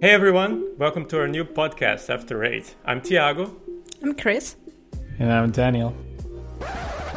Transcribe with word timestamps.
Hey 0.00 0.10
everyone, 0.10 0.78
welcome 0.78 1.04
to 1.08 1.18
our 1.20 1.28
new 1.28 1.44
podcast 1.44 2.08
After 2.08 2.42
Eight. 2.42 2.74
I'm 2.86 3.02
Tiago. 3.02 3.54
I'm 4.02 4.14
Chris. 4.14 4.56
And 5.18 5.30
I'm 5.30 5.50
Daniel. 5.50 5.94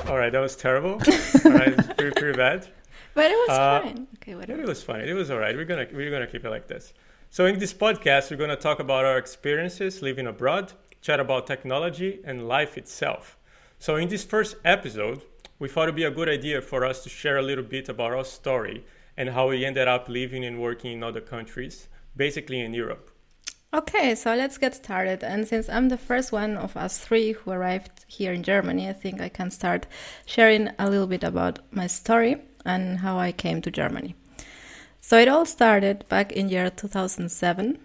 All 0.07 0.17
right, 0.17 0.29
that 0.31 0.39
was 0.41 0.57
terrible. 0.57 0.91
all 1.46 1.51
right, 1.51 1.77
was 1.77 1.88
pretty, 1.97 2.11
pretty 2.19 2.38
bad. 2.38 2.67
But 3.13 3.31
it 3.31 3.35
was 3.47 3.49
Uh, 3.57 3.81
fine. 3.83 4.07
Okay, 4.17 4.35
whatever. 4.35 4.61
It 4.61 4.67
was 4.67 4.83
funny. 4.83 5.09
It 5.09 5.13
was 5.13 5.31
all 5.31 5.38
right. 5.39 5.55
We're 5.55 5.63
gonna 5.63 5.88
we're 5.93 6.11
gonna 6.11 6.27
keep 6.27 6.43
it 6.43 6.50
like 6.50 6.68
this. 6.68 6.94
So 7.30 7.46
in 7.46 7.57
this 7.57 7.73
podcast, 7.73 8.30
we're 8.30 8.38
gonna 8.38 8.57
talk 8.57 8.80
about 8.82 9.05
our 9.05 9.18
experiences 9.18 10.02
living 10.02 10.28
abroad, 10.28 10.73
chat 11.02 11.21
about 11.21 11.48
technology 11.48 12.20
and 12.26 12.50
life 12.50 12.78
itself. 12.78 13.38
So 13.80 13.96
in 13.96 14.10
this 14.10 14.26
first 14.26 14.57
episode, 14.66 15.21
we 15.60 15.70
thought 15.70 15.84
it'd 15.84 15.96
be 15.96 16.04
a 16.04 16.12
good 16.12 16.28
idea 16.28 16.62
for 16.62 16.84
us 16.84 17.02
to 17.04 17.10
share 17.10 17.38
a 17.38 17.42
little 17.42 17.64
bit 17.64 17.88
about 17.88 18.12
our 18.12 18.26
story 18.26 18.84
and 19.18 19.29
how 19.29 19.50
we 19.50 19.66
ended 19.66 19.88
up 19.88 20.09
living 20.09 20.45
and 20.45 20.61
working 20.61 20.93
in 20.93 21.04
other 21.04 21.21
countries, 21.21 21.88
basically 22.15 22.60
in 22.60 22.74
Europe. 22.74 23.11
Okay, 23.74 24.15
so 24.15 24.33
let's 24.36 24.57
get 24.57 24.74
started. 24.74 25.24
And 25.24 25.46
since 25.46 25.68
I'm 25.68 25.89
the 25.89 25.97
first 25.97 26.32
one 26.32 26.55
of 26.55 26.78
us 26.78 26.97
three 26.97 27.33
who 27.33 27.51
arrived 27.51 28.05
here 28.07 28.32
in 28.32 28.41
Germany, 28.41 28.88
I 28.88 28.93
think 28.93 29.19
I 29.19 29.28
can 29.28 29.51
start 29.51 29.86
sharing 30.25 30.69
a 30.79 30.89
little 30.89 31.07
bit 31.07 31.24
about 31.24 31.60
my 31.71 31.88
story 31.88 32.38
and 32.66 33.00
how 33.00 33.17
I 33.17 33.33
came 33.33 33.61
to 33.64 33.72
Germany. 33.72 34.16
So 35.02 35.17
it 35.19 35.27
all 35.27 35.45
started 35.45 36.08
back 36.08 36.31
in 36.31 36.50
year 36.50 36.69
2007, 36.69 37.77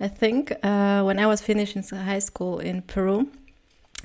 I 0.00 0.08
think, 0.08 0.52
uh, 0.62 1.02
when 1.04 1.18
I 1.18 1.26
was 1.26 1.40
finishing 1.40 1.82
high 1.82 2.18
school 2.18 2.58
in 2.58 2.82
Peru, 2.82 3.30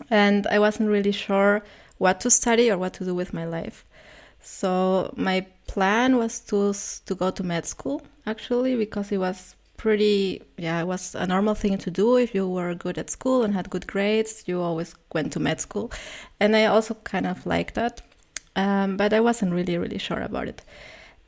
and 0.09 0.47
I 0.47 0.59
wasn't 0.59 0.89
really 0.89 1.11
sure 1.11 1.63
what 1.97 2.21
to 2.21 2.29
study 2.29 2.71
or 2.71 2.77
what 2.77 2.93
to 2.93 3.05
do 3.05 3.13
with 3.13 3.33
my 3.33 3.45
life. 3.45 3.83
So 4.41 5.13
my 5.17 5.47
plan 5.71 6.17
was 6.17 6.41
to 6.41 6.73
to 7.05 7.15
go 7.15 7.31
to 7.31 7.43
med 7.43 7.65
school 7.65 8.01
actually 8.25 8.75
because 8.75 9.09
it 9.09 9.17
was 9.17 9.55
pretty 9.77 10.41
yeah 10.57 10.81
it 10.81 10.85
was 10.85 11.15
a 11.15 11.25
normal 11.25 11.55
thing 11.55 11.77
to 11.77 11.89
do 11.89 12.17
if 12.17 12.35
you 12.35 12.45
were 12.47 12.75
good 12.75 12.97
at 12.97 13.09
school 13.09 13.43
and 13.43 13.53
had 13.53 13.69
good 13.69 13.87
grades 13.87 14.43
you 14.47 14.61
always 14.61 14.93
went 15.13 15.31
to 15.31 15.39
med 15.39 15.61
school. 15.61 15.89
And 16.41 16.55
i 16.55 16.65
also 16.65 16.93
kind 17.05 17.25
of 17.25 17.45
liked 17.45 17.75
that 17.75 18.01
um, 18.57 18.97
but 18.97 19.13
i 19.13 19.21
wasn't 19.21 19.53
really 19.53 19.77
really 19.77 19.97
sure 19.97 20.21
about 20.21 20.47
it. 20.49 20.61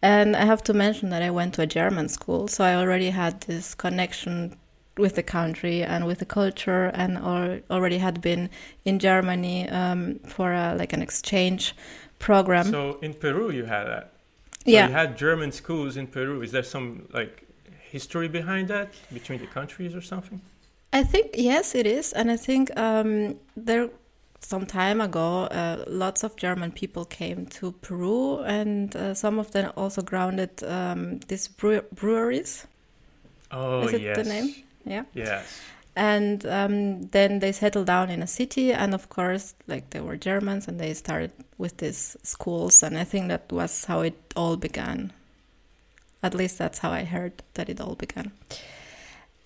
And 0.02 0.36
i 0.36 0.44
have 0.44 0.62
to 0.64 0.74
mention 0.74 1.10
that 1.12 1.24
i 1.24 1.32
went 1.32 1.54
to 1.54 1.62
a 1.62 1.74
german 1.78 2.10
school 2.10 2.50
so 2.50 2.66
i 2.66 2.76
already 2.76 3.12
had 3.12 3.42
this 3.42 3.74
connection 3.74 4.58
with 4.98 5.16
the 5.16 5.24
country 5.24 5.82
and 5.84 6.06
with 6.06 6.20
the 6.20 6.26
culture 6.26 6.92
and 6.94 7.18
al- 7.18 7.62
already 7.72 7.98
had 7.98 8.22
been 8.22 8.50
in 8.84 9.00
germany 9.00 9.70
um, 9.70 10.20
for 10.28 10.52
a, 10.52 10.76
like 10.76 10.92
an 10.94 11.02
exchange 11.02 11.74
program. 12.20 12.66
So 12.72 13.00
in 13.02 13.14
Peru, 13.14 13.52
you 13.52 13.66
had 13.66 13.86
that. 13.86 14.13
So 14.66 14.72
yeah 14.72 14.88
You 14.88 14.94
had 14.94 15.18
German 15.18 15.52
schools 15.52 15.98
in 15.98 16.08
Peru. 16.08 16.42
Is 16.42 16.52
there 16.52 16.64
some 16.64 17.08
like 17.14 17.44
history 17.92 18.28
behind 18.28 18.68
that 18.70 18.90
between 19.14 19.40
the 19.40 19.48
countries 19.48 19.94
or 19.96 20.02
something? 20.02 20.42
I 20.94 21.04
think 21.04 21.32
yes, 21.34 21.76
it 21.76 21.88
is, 21.88 22.14
and 22.14 22.30
I 22.32 22.38
think 22.38 22.70
um, 22.78 23.36
there 23.58 23.90
some 24.40 24.66
time 24.66 25.02
ago, 25.02 25.46
uh, 25.46 25.84
lots 25.88 26.24
of 26.24 26.36
German 26.36 26.72
people 26.72 27.06
came 27.06 27.46
to 27.48 27.72
Peru, 27.72 28.40
and 28.44 28.96
uh, 28.96 29.14
some 29.14 29.40
of 29.40 29.52
them 29.52 29.72
also 29.76 30.02
grounded 30.02 30.64
um, 30.64 31.20
these 31.28 31.48
brew- 31.48 31.86
breweries. 31.94 32.68
Oh 33.52 33.88
Is 33.88 33.94
it 33.94 34.02
yes. 34.02 34.18
the 34.18 34.24
name? 34.24 34.56
Yeah, 34.86 35.04
Yes. 35.14 35.62
And 35.96 36.46
um, 36.46 37.04
then 37.08 37.40
they 37.40 37.52
settled 37.52 37.88
down 37.88 38.10
in 38.10 38.24
a 38.24 38.28
city, 38.28 38.74
and 38.74 38.94
of 38.94 39.10
course, 39.10 39.56
like 39.68 39.92
they 39.92 40.02
were 40.02 40.18
Germans, 40.18 40.68
and 40.68 40.80
they 40.80 40.94
started 40.94 41.32
with 41.58 41.78
these 41.78 42.18
schools, 42.24 42.82
and 42.84 42.98
I 42.98 43.04
think 43.04 43.28
that 43.28 43.52
was 43.52 43.86
how 43.86 44.02
it 44.02 44.16
all 44.36 44.58
began. 44.58 45.14
At 46.24 46.34
least 46.34 46.58
that's 46.58 46.80
how 46.80 46.92
I 46.92 47.04
heard 47.04 47.44
that 47.54 47.70
it 47.70 47.82
all 47.82 47.96
began. 47.96 48.32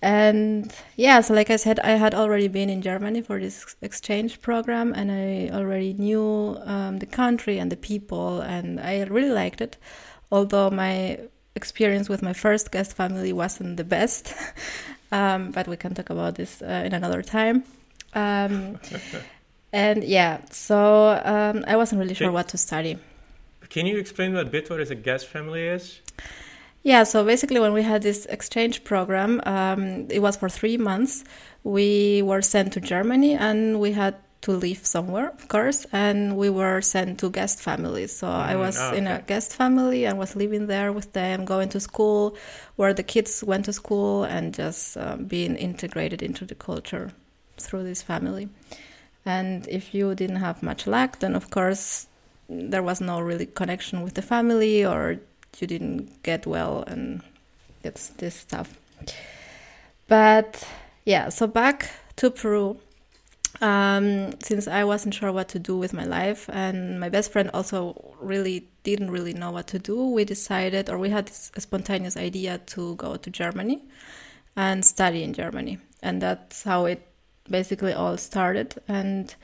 And 0.00 0.72
yeah, 0.96 1.20
so 1.20 1.34
like 1.34 1.50
I 1.50 1.56
said, 1.56 1.80
I 1.80 1.92
had 1.92 2.14
already 2.14 2.46
been 2.46 2.70
in 2.70 2.82
Germany 2.82 3.20
for 3.20 3.40
this 3.40 3.74
exchange 3.82 4.40
program, 4.40 4.92
and 4.94 5.10
I 5.10 5.54
already 5.54 5.92
knew 5.92 6.56
um, 6.64 6.98
the 6.98 7.06
country 7.06 7.58
and 7.58 7.70
the 7.70 7.76
people, 7.76 8.40
and 8.40 8.78
I 8.78 9.02
really 9.04 9.30
liked 9.32 9.60
it. 9.60 9.76
Although 10.30 10.70
my 10.70 11.18
experience 11.56 12.08
with 12.08 12.22
my 12.22 12.32
first 12.32 12.70
guest 12.70 12.94
family 12.94 13.32
wasn't 13.32 13.76
the 13.76 13.84
best, 13.84 14.34
um, 15.12 15.50
but 15.50 15.66
we 15.68 15.76
can 15.76 15.94
talk 15.94 16.10
about 16.10 16.34
this 16.34 16.62
uh, 16.62 16.82
in 16.86 16.92
another 16.92 17.22
time. 17.22 17.64
Um, 18.14 18.78
and 19.72 20.04
yeah, 20.04 20.40
so 20.50 21.20
um, 21.24 21.64
I 21.66 21.76
wasn't 21.76 22.00
really 22.00 22.14
sure 22.14 22.32
what 22.32 22.48
to 22.48 22.58
study. 22.58 22.98
Can 23.68 23.86
you 23.86 23.98
explain 23.98 24.34
what 24.34 24.50
bit 24.50 24.70
what 24.70 24.80
is 24.80 24.90
a 24.90 24.94
guest 24.94 25.26
family 25.26 25.62
is? 25.62 26.00
Yeah, 26.82 27.02
so 27.02 27.24
basically, 27.24 27.60
when 27.60 27.72
we 27.72 27.82
had 27.82 28.02
this 28.02 28.24
exchange 28.26 28.84
program, 28.84 29.42
um, 29.44 30.06
it 30.10 30.20
was 30.20 30.36
for 30.36 30.48
three 30.48 30.78
months. 30.78 31.24
We 31.64 32.22
were 32.22 32.40
sent 32.40 32.72
to 32.74 32.80
Germany 32.80 33.34
and 33.34 33.78
we 33.78 33.92
had 33.92 34.14
to 34.42 34.52
live 34.52 34.86
somewhere, 34.86 35.30
of 35.30 35.48
course, 35.48 35.86
and 35.92 36.36
we 36.36 36.48
were 36.50 36.80
sent 36.80 37.18
to 37.20 37.30
guest 37.30 37.60
families. 37.60 38.12
So 38.16 38.28
I 38.28 38.54
Mm, 38.54 38.56
was 38.56 38.76
ah, 38.76 38.92
in 38.92 39.06
a 39.06 39.22
guest 39.26 39.54
family 39.54 40.06
and 40.06 40.18
was 40.18 40.36
living 40.36 40.66
there 40.68 40.92
with 40.92 41.12
them, 41.12 41.44
going 41.44 41.68
to 41.70 41.80
school 41.80 42.36
where 42.76 42.94
the 42.94 43.02
kids 43.02 43.42
went 43.42 43.64
to 43.66 43.72
school 43.72 44.24
and 44.24 44.54
just 44.54 44.96
um, 44.96 45.24
being 45.24 45.56
integrated 45.56 46.22
into 46.22 46.44
the 46.44 46.54
culture 46.54 47.12
through 47.58 47.82
this 47.82 48.02
family. 48.02 48.48
And 49.24 49.66
if 49.68 49.94
you 49.94 50.14
didn't 50.14 50.36
have 50.36 50.62
much 50.62 50.86
luck, 50.86 51.18
then 51.20 51.34
of 51.34 51.50
course 51.50 52.06
there 52.48 52.82
was 52.82 53.00
no 53.00 53.20
really 53.20 53.46
connection 53.46 54.02
with 54.02 54.14
the 54.14 54.22
family 54.22 54.84
or 54.84 55.18
you 55.58 55.66
didn't 55.66 56.22
get 56.22 56.46
well 56.46 56.84
and 56.86 57.22
it's 57.82 58.08
this 58.10 58.34
stuff. 58.36 58.74
But 60.06 60.66
yeah, 61.04 61.28
so 61.28 61.46
back 61.46 61.90
to 62.16 62.30
Peru. 62.30 62.78
Um, 63.60 64.38
since 64.40 64.68
I 64.68 64.84
wasn't 64.84 65.14
sure 65.14 65.32
what 65.32 65.48
to 65.48 65.58
do 65.58 65.76
with 65.76 65.92
my 65.92 66.04
life, 66.04 66.48
and 66.52 67.00
my 67.00 67.08
best 67.08 67.32
friend 67.32 67.50
also 67.52 68.14
really 68.20 68.68
didn't 68.84 69.10
really 69.10 69.32
know 69.32 69.50
what 69.50 69.66
to 69.68 69.78
do, 69.78 70.10
we 70.10 70.24
decided, 70.24 70.88
or 70.88 70.98
we 70.98 71.10
had 71.10 71.26
this 71.26 71.50
spontaneous 71.58 72.16
idea 72.16 72.58
to 72.58 72.94
go 72.94 73.16
to 73.16 73.30
Germany 73.30 73.82
and 74.54 74.84
study 74.84 75.24
in 75.24 75.32
Germany, 75.32 75.78
and 76.02 76.22
that's 76.22 76.62
how 76.62 76.84
it 76.84 77.02
basically 77.50 77.92
all 77.92 78.16
started. 78.16 78.76
And 78.86 79.34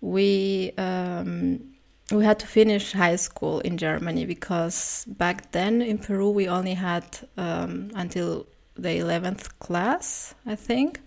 we 0.00 0.72
um, 0.76 1.74
we 2.10 2.24
had 2.24 2.38
to 2.40 2.46
finish 2.46 2.92
high 2.92 3.16
school 3.16 3.60
in 3.60 3.78
Germany 3.78 4.26
because 4.26 5.04
back 5.06 5.52
then 5.52 5.80
in 5.80 5.98
Peru 5.98 6.30
we 6.30 6.48
only 6.48 6.74
had 6.74 7.04
um, 7.36 7.90
until 7.94 8.46
the 8.76 8.98
11th 8.98 9.58
class, 9.60 10.34
I 10.44 10.56
think. 10.56 11.00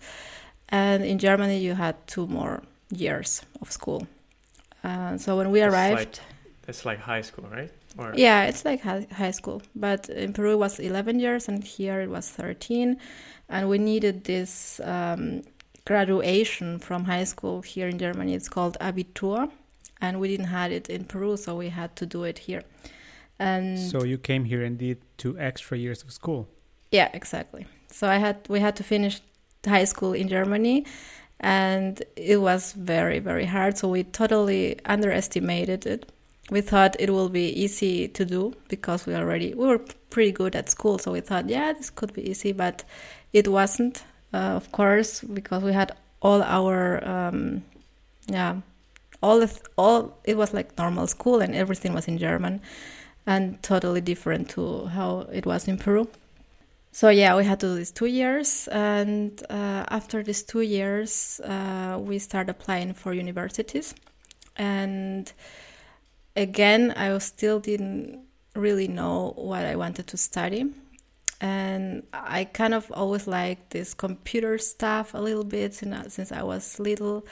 And 0.68 1.04
in 1.04 1.18
Germany 1.18 1.58
you 1.58 1.74
had 1.74 1.94
two 2.06 2.26
more 2.26 2.62
years 2.90 3.42
of 3.60 3.70
school. 3.72 4.06
Uh, 4.84 5.16
so 5.18 5.36
when 5.36 5.50
we 5.50 5.60
That's 5.60 5.74
arrived, 5.74 6.20
it's 6.68 6.84
like 6.84 6.98
high 7.00 7.22
school, 7.22 7.46
right? 7.50 7.70
Or 7.96 8.12
yeah, 8.14 8.44
it's 8.44 8.64
like 8.64 8.80
hi- 8.82 9.06
high 9.12 9.32
school. 9.32 9.62
But 9.74 10.08
in 10.08 10.32
Peru 10.32 10.52
it 10.52 10.58
was 10.58 10.78
11 10.78 11.18
years 11.20 11.48
and 11.48 11.64
here 11.64 12.00
it 12.00 12.10
was 12.10 12.28
13. 12.28 12.96
And 13.48 13.68
we 13.68 13.78
needed 13.78 14.24
this 14.24 14.80
um, 14.84 15.42
graduation 15.86 16.78
from 16.78 17.04
high 17.04 17.24
school 17.24 17.62
here 17.62 17.88
in 17.88 17.98
Germany. 17.98 18.34
It's 18.34 18.48
called 18.48 18.76
Abitur. 18.80 19.50
And 20.00 20.20
we 20.20 20.28
didn't 20.28 20.46
have 20.46 20.70
it 20.70 20.88
in 20.88 21.04
Peru, 21.04 21.36
so 21.36 21.56
we 21.56 21.70
had 21.70 21.96
to 21.96 22.06
do 22.06 22.22
it 22.22 22.38
here. 22.38 22.62
And 23.40 23.78
So 23.78 24.04
you 24.04 24.16
came 24.18 24.44
here 24.44 24.62
and 24.62 24.78
did 24.78 24.98
two 25.16 25.36
extra 25.38 25.76
years 25.76 26.02
of 26.04 26.12
school. 26.12 26.46
yeah, 26.92 27.08
exactly. 27.12 27.66
So 27.90 28.06
I 28.06 28.18
had 28.18 28.36
we 28.48 28.60
had 28.60 28.76
to 28.76 28.84
finish 28.84 29.20
high 29.68 29.84
school 29.84 30.12
in 30.12 30.28
Germany 30.28 30.84
and 31.40 32.02
it 32.16 32.40
was 32.40 32.72
very 32.72 33.18
very 33.18 33.44
hard 33.44 33.78
so 33.78 33.88
we 33.88 34.02
totally 34.02 34.78
underestimated 34.84 35.86
it. 35.86 36.10
We 36.50 36.62
thought 36.62 36.96
it 36.98 37.10
will 37.10 37.28
be 37.28 37.48
easy 37.50 38.08
to 38.08 38.24
do 38.24 38.54
because 38.68 39.06
we 39.06 39.14
already 39.14 39.54
we 39.54 39.66
were 39.66 39.80
pretty 40.10 40.32
good 40.32 40.56
at 40.56 40.70
school 40.70 40.98
so 40.98 41.12
we 41.12 41.20
thought 41.20 41.48
yeah 41.48 41.72
this 41.72 41.90
could 41.90 42.12
be 42.12 42.28
easy 42.28 42.52
but 42.52 42.84
it 43.32 43.48
wasn't 43.48 44.02
uh, 44.32 44.56
of 44.56 44.72
course 44.72 45.20
because 45.20 45.62
we 45.62 45.72
had 45.72 45.92
all 46.22 46.42
our 46.42 47.06
um, 47.06 47.62
yeah 48.26 48.56
all 49.22 49.40
the 49.40 49.46
th- 49.46 49.62
all 49.76 50.18
it 50.24 50.36
was 50.36 50.54
like 50.54 50.76
normal 50.78 51.06
school 51.06 51.40
and 51.40 51.54
everything 51.54 51.92
was 51.92 52.08
in 52.08 52.18
German 52.18 52.60
and 53.26 53.62
totally 53.62 54.00
different 54.00 54.48
to 54.50 54.86
how 54.86 55.26
it 55.32 55.44
was 55.44 55.68
in 55.68 55.76
Peru. 55.76 56.08
So 56.92 57.10
yeah, 57.10 57.36
we 57.36 57.44
had 57.44 57.60
to 57.60 57.66
do 57.66 57.76
these 57.76 57.92
two 57.92 58.06
years, 58.06 58.66
and 58.68 59.40
uh, 59.50 59.84
after 59.88 60.22
these 60.22 60.42
two 60.42 60.62
years, 60.62 61.40
uh, 61.40 61.98
we 62.00 62.18
started 62.18 62.50
applying 62.50 62.94
for 62.94 63.12
universities, 63.12 63.94
and 64.56 65.30
again, 66.34 66.92
I 66.92 67.16
still 67.18 67.60
didn't 67.60 68.20
really 68.56 68.88
know 68.88 69.32
what 69.36 69.64
I 69.64 69.76
wanted 69.76 70.06
to 70.08 70.16
study, 70.16 70.72
and 71.40 72.02
I 72.12 72.44
kind 72.44 72.74
of 72.74 72.90
always 72.90 73.26
liked 73.28 73.70
this 73.70 73.94
computer 73.94 74.58
stuff 74.58 75.14
a 75.14 75.18
little 75.18 75.44
bit 75.44 75.74
since 75.74 76.32
I 76.32 76.42
was 76.42 76.80
little. 76.80 77.26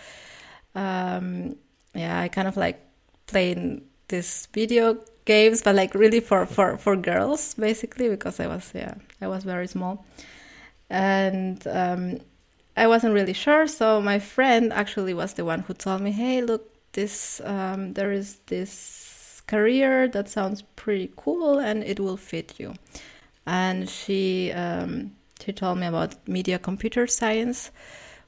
Um, 0.75 1.57
yeah, 1.95 2.21
I 2.21 2.29
kind 2.29 2.47
of 2.47 2.57
like 2.57 2.79
playing 3.27 3.83
this 4.09 4.47
video 4.53 4.99
games, 5.25 5.63
but 5.63 5.75
like 5.75 5.95
really 5.95 6.21
for 6.21 6.47
for 6.47 6.77
for 6.79 6.95
girls 6.95 7.55
basically 7.55 8.09
because 8.09 8.39
I 8.39 8.47
was 8.47 8.71
yeah 8.75 8.95
I 9.21 9.29
was 9.29 9.45
very 9.45 9.67
small, 9.67 10.05
and 10.91 11.67
um, 11.67 12.21
I 12.77 12.87
wasn't 12.87 13.15
really 13.15 13.33
sure. 13.33 13.67
So 13.67 14.01
my 14.01 14.19
friend 14.19 14.73
actually 14.73 15.15
was 15.15 15.35
the 15.35 15.45
one 15.45 15.61
who 15.61 15.75
told 15.75 16.03
me, 16.03 16.13
"Hey, 16.13 16.43
look, 16.43 16.71
this 16.93 17.41
um, 17.45 17.95
there 17.95 18.13
is 18.13 18.39
this 18.47 19.43
career 19.47 20.09
that 20.09 20.29
sounds 20.29 20.63
pretty 20.77 21.13
cool 21.17 21.59
and 21.59 21.83
it 21.85 22.01
will 22.01 22.17
fit 22.17 22.59
you." 22.59 22.75
And 23.47 23.89
she 23.89 24.53
um, 24.53 25.13
she 25.43 25.53
told 25.53 25.79
me 25.79 25.87
about 25.87 26.29
media 26.29 26.59
computer 26.59 27.07
science, 27.07 27.71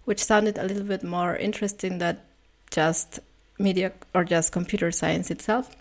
which 0.05 0.25
sounded 0.25 0.59
a 0.59 0.65
little 0.65 0.85
bit 0.85 1.03
more 1.03 1.37
interesting 1.37 1.99
than 1.99 2.19
just 2.71 3.21
media 3.59 3.93
or 4.15 4.25
just 4.25 4.53
computer 4.53 4.91
science 4.91 5.31
itself. 5.31 5.77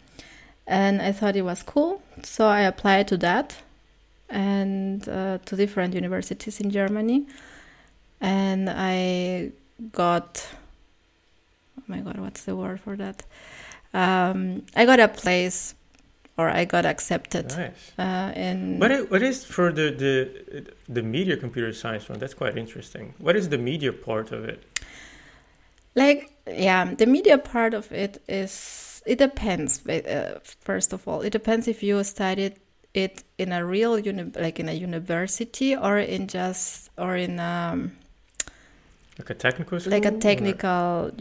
And 0.65 1.01
I 1.01 1.13
thought 1.13 1.37
it 1.37 1.43
was 1.43 1.63
cool, 1.63 2.01
so 2.23 2.47
I 2.47 2.61
applied 2.61 3.07
to 3.09 3.17
that 3.17 3.55
and 4.29 5.07
uh, 5.07 5.37
to 5.45 5.55
different 5.55 5.93
universities 5.93 6.59
in 6.59 6.69
Germany. 6.71 7.25
And 8.19 8.69
I 8.69 9.51
got, 9.91 10.47
oh 11.79 11.83
my 11.87 11.99
god, 11.99 12.19
what's 12.19 12.43
the 12.43 12.55
word 12.55 12.79
for 12.79 12.95
that? 12.97 13.23
Um, 13.93 14.63
I 14.75 14.85
got 14.85 14.99
a 14.99 15.07
place 15.07 15.75
or 16.37 16.49
I 16.49 16.65
got 16.65 16.85
accepted. 16.85 17.49
Nice. 17.57 17.91
Uh, 17.97 18.31
in 18.35 18.79
What 18.79 18.91
is, 18.91 19.09
what 19.09 19.21
is 19.23 19.43
for 19.45 19.71
the, 19.71 19.91
the 19.91 20.71
the 20.87 21.01
media 21.01 21.37
computer 21.37 21.73
science 21.73 22.09
one? 22.09 22.19
That's 22.19 22.33
quite 22.33 22.57
interesting. 22.57 23.13
What 23.17 23.35
is 23.35 23.49
the 23.49 23.57
media 23.57 23.91
part 23.93 24.31
of 24.31 24.45
it? 24.45 24.63
like 25.97 26.31
yeah 26.45 26.93
the 26.93 27.05
media 27.05 27.37
part 27.37 27.73
of 27.73 27.91
it 27.91 28.21
is 28.29 29.01
it 29.05 29.17
depends 29.17 29.85
uh, 29.87 30.39
first 30.61 30.93
of 30.93 31.07
all 31.07 31.21
it 31.21 31.31
depends 31.31 31.67
if 31.67 31.83
you 31.83 32.01
studied 32.03 32.53
it 32.97 33.23
in 33.37 33.51
a 33.51 33.63
real 33.65 33.99
uni- 33.99 34.31
like 34.45 34.59
in 34.59 34.67
a 34.69 34.73
university 34.73 35.75
or 35.75 35.99
in 35.99 36.27
just 36.27 36.89
or 36.97 37.15
in 37.15 37.39
um, 37.39 37.91
Like 39.19 39.29
a 39.29 39.33
technical 39.35 39.79
school? 39.79 39.91
like 39.91 40.05
a 40.05 40.17
technical 40.19 41.11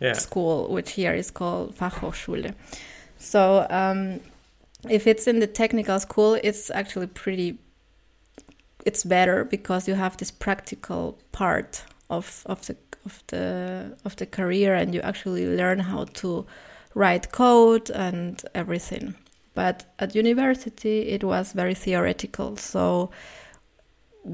Yeah. 0.00 0.12
school 0.14 0.68
which 0.74 0.92
here 0.92 1.14
is 1.14 1.30
called 1.30 1.74
Fachhochschule 1.78 2.54
so 3.18 3.66
um, 3.70 4.20
if 4.90 5.06
it's 5.06 5.26
in 5.26 5.40
the 5.40 5.46
technical 5.46 5.98
school 6.00 6.38
it's 6.42 6.70
actually 6.70 7.06
pretty 7.06 7.58
it's 8.84 9.04
better 9.04 9.44
because 9.44 9.88
you 9.88 9.94
have 9.96 10.16
this 10.16 10.30
practical 10.30 11.16
part 11.32 11.82
of 12.10 12.42
of 12.46 12.60
the 12.66 12.76
of 13.06 13.22
the 13.28 13.96
of 14.04 14.14
the 14.16 14.26
career 14.26 14.74
and 14.74 14.94
you 14.94 15.00
actually 15.02 15.46
learn 15.56 15.78
how 15.80 16.04
to 16.20 16.44
write 16.94 17.32
code 17.32 17.90
and 17.94 18.42
everything 18.54 19.14
but 19.56 19.86
at 19.98 20.14
university 20.14 21.08
it 21.08 21.24
was 21.24 21.52
very 21.52 21.74
theoretical. 21.74 22.56
So 22.56 23.10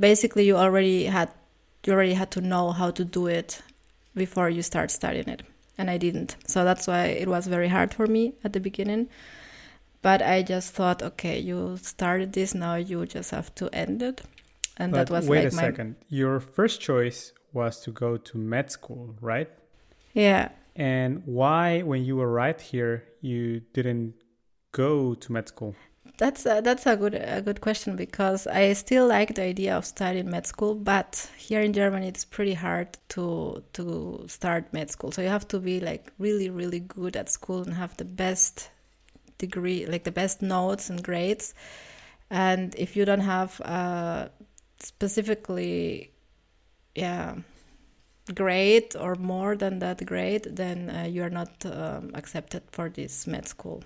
basically 0.07 0.45
you 0.45 0.57
already 0.57 1.05
had 1.05 1.31
you 1.87 1.95
already 1.95 2.15
had 2.15 2.31
to 2.33 2.41
know 2.43 2.73
how 2.73 2.91
to 2.91 3.05
do 3.05 3.27
it 3.29 3.63
before 4.15 4.51
you 4.51 4.63
start 4.63 4.91
studying 4.91 5.29
it. 5.29 5.43
And 5.79 5.89
I 5.89 5.97
didn't. 5.97 6.37
So 6.47 6.65
that's 6.65 6.87
why 6.87 7.05
it 7.07 7.29
was 7.29 7.47
very 7.47 7.69
hard 7.69 7.95
for 7.95 8.07
me 8.07 8.35
at 8.45 8.53
the 8.53 8.61
beginning. 8.61 9.09
But 10.03 10.21
I 10.21 10.43
just 10.43 10.75
thought 10.75 11.03
okay 11.03 11.39
you 11.39 11.79
started 11.81 12.35
this 12.35 12.55
now 12.55 12.75
you 12.75 13.07
just 13.07 13.31
have 13.31 13.55
to 13.55 13.71
end 13.73 14.03
it. 14.03 14.23
And 14.77 14.93
But 14.93 15.07
that 15.07 15.11
was 15.15 15.29
wait 15.29 15.45
like 15.45 15.53
a 15.53 15.57
my 15.57 15.63
second. 15.63 15.97
Your 16.09 16.41
first 16.41 16.81
choice 16.81 17.33
was 17.53 17.81
to 17.85 17.93
go 17.93 18.17
to 18.17 18.39
med 18.39 18.71
school, 18.71 19.15
right? 19.21 19.51
yeah. 20.15 20.49
And 20.75 21.23
why, 21.27 21.83
when 21.83 22.03
you 22.03 22.19
arrived 22.21 22.63
here, 22.63 23.05
you 23.21 23.61
didn't 23.75 24.15
go 24.73 25.15
to 25.15 25.33
med 25.33 25.49
school? 25.49 25.75
That's 26.19 26.45
a, 26.47 26.61
that's 26.63 26.87
a 26.87 26.97
good 26.97 27.15
a 27.15 27.41
good 27.41 27.61
question 27.61 27.97
because 27.97 28.47
I 28.47 28.75
still 28.75 29.07
like 29.07 29.35
the 29.35 29.43
idea 29.43 29.77
of 29.77 29.85
studying 29.85 30.31
med 30.31 30.47
school, 30.47 30.75
but 30.75 31.31
here 31.37 31.61
in 31.61 31.73
Germany 31.73 32.09
it's 32.09 32.25
pretty 32.25 32.55
hard 32.55 32.99
to 33.11 33.63
to 33.73 34.25
start 34.29 34.73
med 34.73 34.91
school. 34.91 35.13
So 35.13 35.23
you 35.23 35.29
have 35.29 35.49
to 35.49 35.59
be 35.59 35.81
like 35.81 36.13
really 36.19 36.51
really 36.51 36.81
good 36.81 37.17
at 37.17 37.31
school 37.31 37.63
and 37.63 37.75
have 37.75 37.97
the 37.97 38.05
best 38.05 38.71
degree, 39.39 39.87
like 39.87 40.05
the 40.05 40.13
best 40.13 40.43
notes 40.43 40.91
and 40.91 41.03
grades. 41.03 41.55
And 42.31 42.75
if 42.79 42.97
you 42.97 43.05
don't 43.05 43.21
have 43.21 43.61
uh, 43.61 44.29
specifically, 44.79 46.13
yeah, 46.95 47.35
grade 48.35 48.97
or 48.97 49.17
more 49.17 49.57
than 49.57 49.81
that 49.81 50.05
grade, 50.07 50.45
then 50.45 50.89
uh, 50.91 51.07
you 51.09 51.23
are 51.23 51.31
not 51.31 51.51
um, 51.67 52.11
accepted 52.15 52.63
for 52.71 52.89
this 52.89 53.27
med 53.27 53.49
school. 53.49 53.83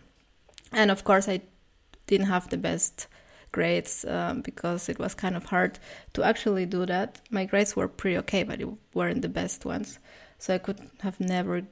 And 0.73 0.91
of 0.91 1.05
course, 1.05 1.29
I 1.29 1.41
didn't 2.07 2.27
have 2.27 2.49
the 2.49 2.57
best 2.57 3.07
grades 3.53 4.05
um, 4.05 4.43
because 4.43 4.89
it 4.89 4.99
was 4.99 5.15
kind 5.15 5.37
of 5.37 5.45
hard 5.45 5.79
to 6.15 6.23
actually 6.23 6.67
do 6.67 6.87
that. 6.87 7.21
My 7.31 7.45
grades 7.45 7.77
were 7.77 7.89
pretty 7.89 8.19
okay, 8.19 8.43
but 8.43 8.61
it 8.61 8.69
weren't 8.95 9.23
the 9.23 9.29
best 9.29 9.65
ones. 9.65 9.99
So 10.39 10.55
I 10.55 10.59
could 10.59 10.81
have 11.01 11.19
never 11.21 11.63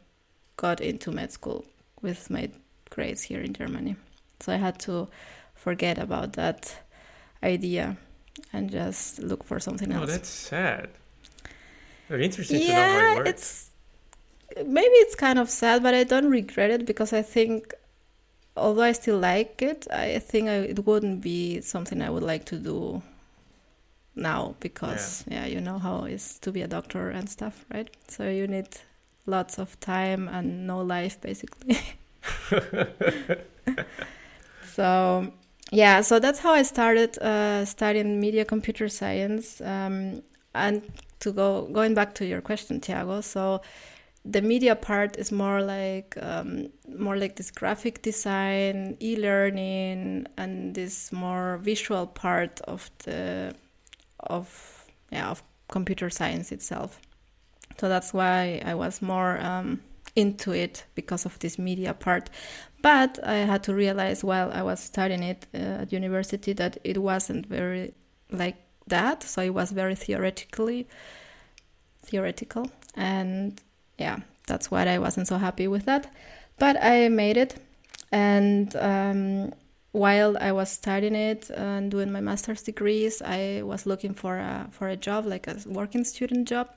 got 0.56 0.80
into 0.80 1.10
med 1.10 1.32
school 1.32 1.64
with 2.00 2.30
my 2.30 2.50
grades 2.90 3.22
here 3.22 3.40
in 3.40 3.52
Germany. 3.52 3.96
So 4.40 4.52
I 4.52 4.56
had 4.56 4.78
to 4.80 5.08
forget 5.54 5.98
about 5.98 6.34
that 6.34 6.74
idea 7.42 7.96
and 8.52 8.70
just 8.70 9.18
look 9.18 9.44
for 9.44 9.60
something 9.60 9.92
else. 9.92 10.04
Oh, 10.04 10.06
that's 10.06 10.28
sad. 10.28 10.88
Very 12.08 12.24
interesting 12.24 12.60
to 12.60 12.68
know 12.68 12.74
how 12.74 13.12
it 13.12 13.16
works. 13.16 13.30
it's 13.30 13.70
maybe 14.66 14.94
it's 15.04 15.14
kind 15.14 15.38
of 15.38 15.50
sad, 15.50 15.82
but 15.82 15.94
I 15.94 16.04
don't 16.04 16.30
regret 16.30 16.70
it 16.70 16.86
because 16.86 17.12
I 17.12 17.22
think, 17.22 17.74
although 18.56 18.82
I 18.82 18.92
still 18.92 19.18
like 19.18 19.62
it, 19.62 19.86
I 19.90 20.18
think 20.18 20.48
I, 20.48 20.56
it 20.56 20.86
wouldn't 20.86 21.20
be 21.20 21.60
something 21.60 22.02
I 22.02 22.10
would 22.10 22.22
like 22.22 22.44
to 22.46 22.56
do 22.56 23.02
now 24.16 24.54
because 24.60 25.24
yeah. 25.28 25.46
you 25.46 25.60
know 25.60 25.78
how 25.78 26.04
it 26.04 26.12
is 26.12 26.38
to 26.40 26.52
be 26.52 26.62
a 26.62 26.68
doctor 26.68 27.10
and 27.10 27.28
stuff, 27.28 27.64
right? 27.72 27.88
So 28.08 28.28
you 28.28 28.46
need 28.46 28.68
lots 29.26 29.58
of 29.58 29.78
time 29.80 30.28
and 30.28 30.66
no 30.66 30.80
life 30.80 31.20
basically. 31.20 31.78
so 34.72 35.32
yeah, 35.70 36.02
so 36.02 36.18
that's 36.18 36.38
how 36.38 36.52
I 36.52 36.62
started 36.62 37.18
uh, 37.18 37.64
studying 37.64 38.20
media 38.20 38.44
computer 38.44 38.88
science. 38.88 39.60
Um, 39.60 40.22
and 40.54 40.82
to 41.20 41.32
go 41.32 41.62
going 41.72 41.94
back 41.94 42.14
to 42.16 42.26
your 42.26 42.40
question, 42.40 42.80
Tiago, 42.80 43.20
so 43.20 43.60
the 44.24 44.40
media 44.40 44.74
part 44.74 45.18
is 45.18 45.30
more 45.30 45.60
like 45.60 46.16
um, 46.20 46.68
more 46.98 47.16
like 47.16 47.36
this 47.36 47.50
graphic 47.50 48.02
design, 48.02 48.96
e-learning, 49.00 50.26
and 50.36 50.74
this 50.74 51.12
more 51.12 51.58
visual 51.58 52.06
part 52.06 52.60
of 52.62 52.90
the 53.04 53.54
of 54.20 54.86
yeah 55.12 55.28
of 55.28 55.42
computer 55.68 56.08
science 56.08 56.52
itself. 56.52 57.00
So 57.78 57.88
that's 57.88 58.14
why 58.14 58.62
I 58.64 58.74
was 58.74 59.02
more 59.02 59.38
um, 59.40 59.82
into 60.16 60.52
it 60.52 60.84
because 60.94 61.26
of 61.26 61.38
this 61.40 61.58
media 61.58 61.92
part. 61.92 62.30
But 62.80 63.18
I 63.24 63.34
had 63.34 63.62
to 63.64 63.74
realize 63.74 64.24
while 64.24 64.50
I 64.52 64.62
was 64.62 64.80
studying 64.80 65.22
it 65.22 65.46
uh, 65.54 65.82
at 65.82 65.92
university 65.92 66.52
that 66.54 66.78
it 66.84 66.98
wasn't 66.98 67.46
very 67.46 67.92
like 68.30 68.56
that. 68.86 69.22
So 69.22 69.42
it 69.42 69.52
was 69.52 69.70
very 69.70 69.94
theoretically 69.94 70.88
theoretical, 72.02 72.70
and 72.94 73.60
yeah, 73.98 74.18
that's 74.46 74.70
why 74.70 74.86
I 74.86 74.98
wasn't 74.98 75.28
so 75.28 75.38
happy 75.38 75.68
with 75.68 75.84
that. 75.86 76.12
But 76.58 76.82
I 76.82 77.08
made 77.08 77.36
it, 77.36 77.56
and 78.12 78.74
um, 78.76 79.52
while 79.92 80.36
I 80.40 80.52
was 80.52 80.70
studying 80.70 81.14
it 81.14 81.50
and 81.50 81.90
doing 81.90 82.12
my 82.12 82.20
master's 82.20 82.62
degrees, 82.62 83.22
I 83.22 83.62
was 83.62 83.86
looking 83.86 84.14
for 84.14 84.38
a 84.38 84.68
for 84.70 84.88
a 84.88 84.96
job, 84.96 85.26
like 85.26 85.46
a 85.46 85.56
working 85.66 86.04
student 86.04 86.48
job, 86.48 86.68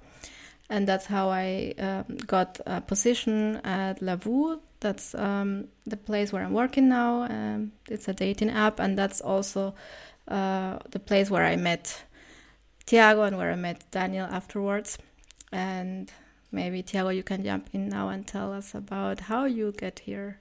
and 0.70 0.88
that's 0.88 1.06
how 1.06 1.30
I 1.30 1.74
um, 1.80 2.18
got 2.26 2.60
a 2.66 2.82
position 2.82 3.58
at 3.64 4.02
Lovoo. 4.02 4.60
That's 4.80 5.16
um, 5.16 5.68
the 5.86 5.98
place 5.98 6.32
where 6.32 6.44
I'm 6.44 6.54
working 6.54 6.90
now. 6.90 7.24
Um, 7.24 7.72
it's 7.90 8.08
a 8.08 8.14
dating 8.14 8.52
app, 8.52 8.80
and 8.80 8.98
that's 8.98 9.22
also 9.22 9.74
uh, 10.28 10.78
the 10.92 11.00
place 11.00 11.30
where 11.32 11.46
I 11.46 11.56
met 11.56 12.04
Tiago 12.86 13.24
and 13.24 13.38
where 13.38 13.52
I 13.52 13.56
met 13.56 13.90
Daniel 13.92 14.28
afterwards. 14.28 14.98
And 15.52 16.12
maybe 16.52 16.82
Tiago, 16.82 17.10
you 17.10 17.24
can 17.24 17.44
jump 17.44 17.70
in 17.74 17.90
now 17.90 18.10
and 18.10 18.26
tell 18.26 18.54
us 18.54 18.74
about 18.74 19.22
how 19.22 19.46
you 19.46 19.72
get 19.72 20.00
here. 20.00 20.40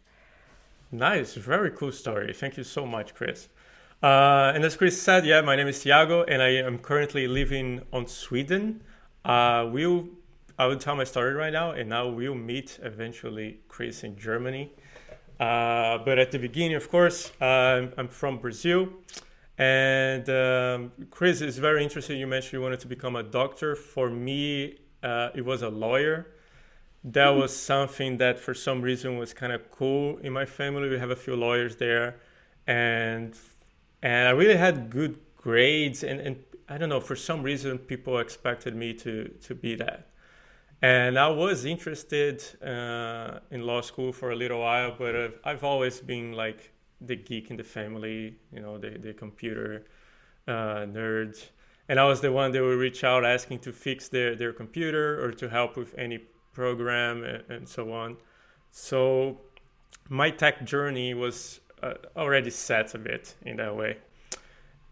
Nice, 0.93 1.35
very 1.35 1.71
cool 1.71 1.93
story. 1.93 2.33
Thank 2.33 2.57
you 2.57 2.65
so 2.65 2.87
much, 2.87 3.15
Chris. 3.15 3.49
Uh, 4.03 4.53
and 4.55 4.65
as 4.65 4.77
Chris 4.77 5.01
said, 5.01 5.27
yeah, 5.27 5.41
my 5.41 5.57
name 5.57 5.67
is 5.67 5.81
Tiago, 5.81 6.23
and 6.25 6.43
I 6.43 6.49
am 6.49 6.79
currently 6.79 7.27
living 7.27 7.83
on 7.93 8.07
Sweden. 8.07 8.83
Uh, 9.25 9.69
we'll, 9.73 10.09
I 10.59 10.67
will 10.67 10.77
tell 10.77 10.95
my 10.95 11.05
story 11.05 11.35
right 11.35 11.53
now, 11.53 11.73
and 11.73 11.89
now 11.89 12.09
we'll 12.09 12.35
meet 12.35 12.79
eventually 12.83 13.61
Chris 13.69 14.05
in 14.05 14.17
Germany. 14.17 14.73
Uh, 15.41 15.99
but 15.99 16.19
at 16.19 16.31
the 16.31 16.39
beginning, 16.39 16.77
of 16.77 16.89
course, 16.91 17.33
uh, 17.41 17.89
I'm 17.99 18.09
from 18.09 18.39
Brazil, 18.39 18.89
and 19.59 20.29
um, 20.29 20.93
Chris 21.11 21.41
is 21.41 21.59
very 21.59 21.83
interesting. 21.83 22.19
You 22.19 22.27
mentioned 22.27 22.53
you 22.53 22.63
wanted 22.63 22.81
to 22.81 22.87
become 22.87 23.17
a 23.17 23.23
doctor. 23.23 23.75
For 23.75 24.09
me, 24.09 24.79
uh, 25.03 25.31
it 25.35 25.45
was 25.45 25.63
a 25.63 25.69
lawyer 25.69 26.27
that 27.07 27.29
was 27.29 27.57
something 27.57 28.19
that 28.19 28.39
for 28.39 28.53
some 28.53 28.83
reason 28.83 29.17
was 29.17 29.33
kind 29.33 29.53
of 29.53 29.71
cool 29.71 30.19
in 30.19 30.33
my 30.33 30.45
family. 30.45 30.89
We 30.89 30.99
have 30.99 31.11
a 31.11 31.17
few 31.17 31.37
lawyers 31.37 31.77
there, 31.77 32.17
and 32.67 33.35
and 34.03 34.29
I 34.29 34.33
really 34.33 34.57
had 34.57 34.91
good 34.91 35.19
grades, 35.37 36.03
and, 36.03 36.21
and 36.21 36.37
I 36.69 36.79
don't 36.79 36.89
know 36.89 37.01
for 37.01 37.15
some 37.15 37.43
reason 37.43 37.79
people 37.79 38.19
expected 38.19 38.75
me 38.75 38.93
to 38.95 39.29
to 39.45 39.55
be 39.55 39.77
that, 39.77 40.09
and 40.83 41.17
I 41.17 41.29
was 41.29 41.65
interested 41.65 42.43
uh, 42.61 43.39
in 43.53 43.63
law 43.63 43.83
school 43.83 44.13
for 44.13 44.33
a 44.33 44.37
little 44.37 44.61
while, 44.61 44.95
but 44.99 45.15
I've, 45.15 45.39
I've, 45.45 45.65
always 45.65 46.01
been 46.01 46.33
like 46.33 46.73
the 47.01 47.15
geek 47.15 47.51
in 47.51 47.57
the 47.57 47.65
family, 47.65 48.35
you 48.53 48.61
know, 48.61 48.79
the 48.79 48.99
the 48.99 49.13
computer 49.13 49.85
uh, 50.49 50.87
nerd. 50.87 51.41
And 51.89 52.01
I 52.01 52.05
was 52.05 52.21
the 52.21 52.33
one 52.33 52.53
that 52.53 52.63
would 52.63 52.79
reach 52.79 53.05
out 53.05 53.25
asking 53.25 53.61
to 53.61 53.73
fix 53.73 54.09
their, 54.09 54.35
their 54.35 54.53
computer 54.53 55.25
or 55.25 55.31
to 55.33 55.49
help 55.49 55.77
with 55.77 55.95
any 55.97 56.19
program 56.53 57.23
and, 57.23 57.45
and 57.49 57.69
so 57.69 57.93
on. 57.93 58.17
So 58.71 59.41
my 60.09 60.31
tech 60.31 60.65
journey 60.65 61.15
was 61.15 61.61
uh, 61.83 61.95
already 62.17 62.51
set 62.51 62.95
a 62.95 62.99
bit 62.99 63.35
in 63.43 63.57
that 63.57 63.77
way. 63.77 63.99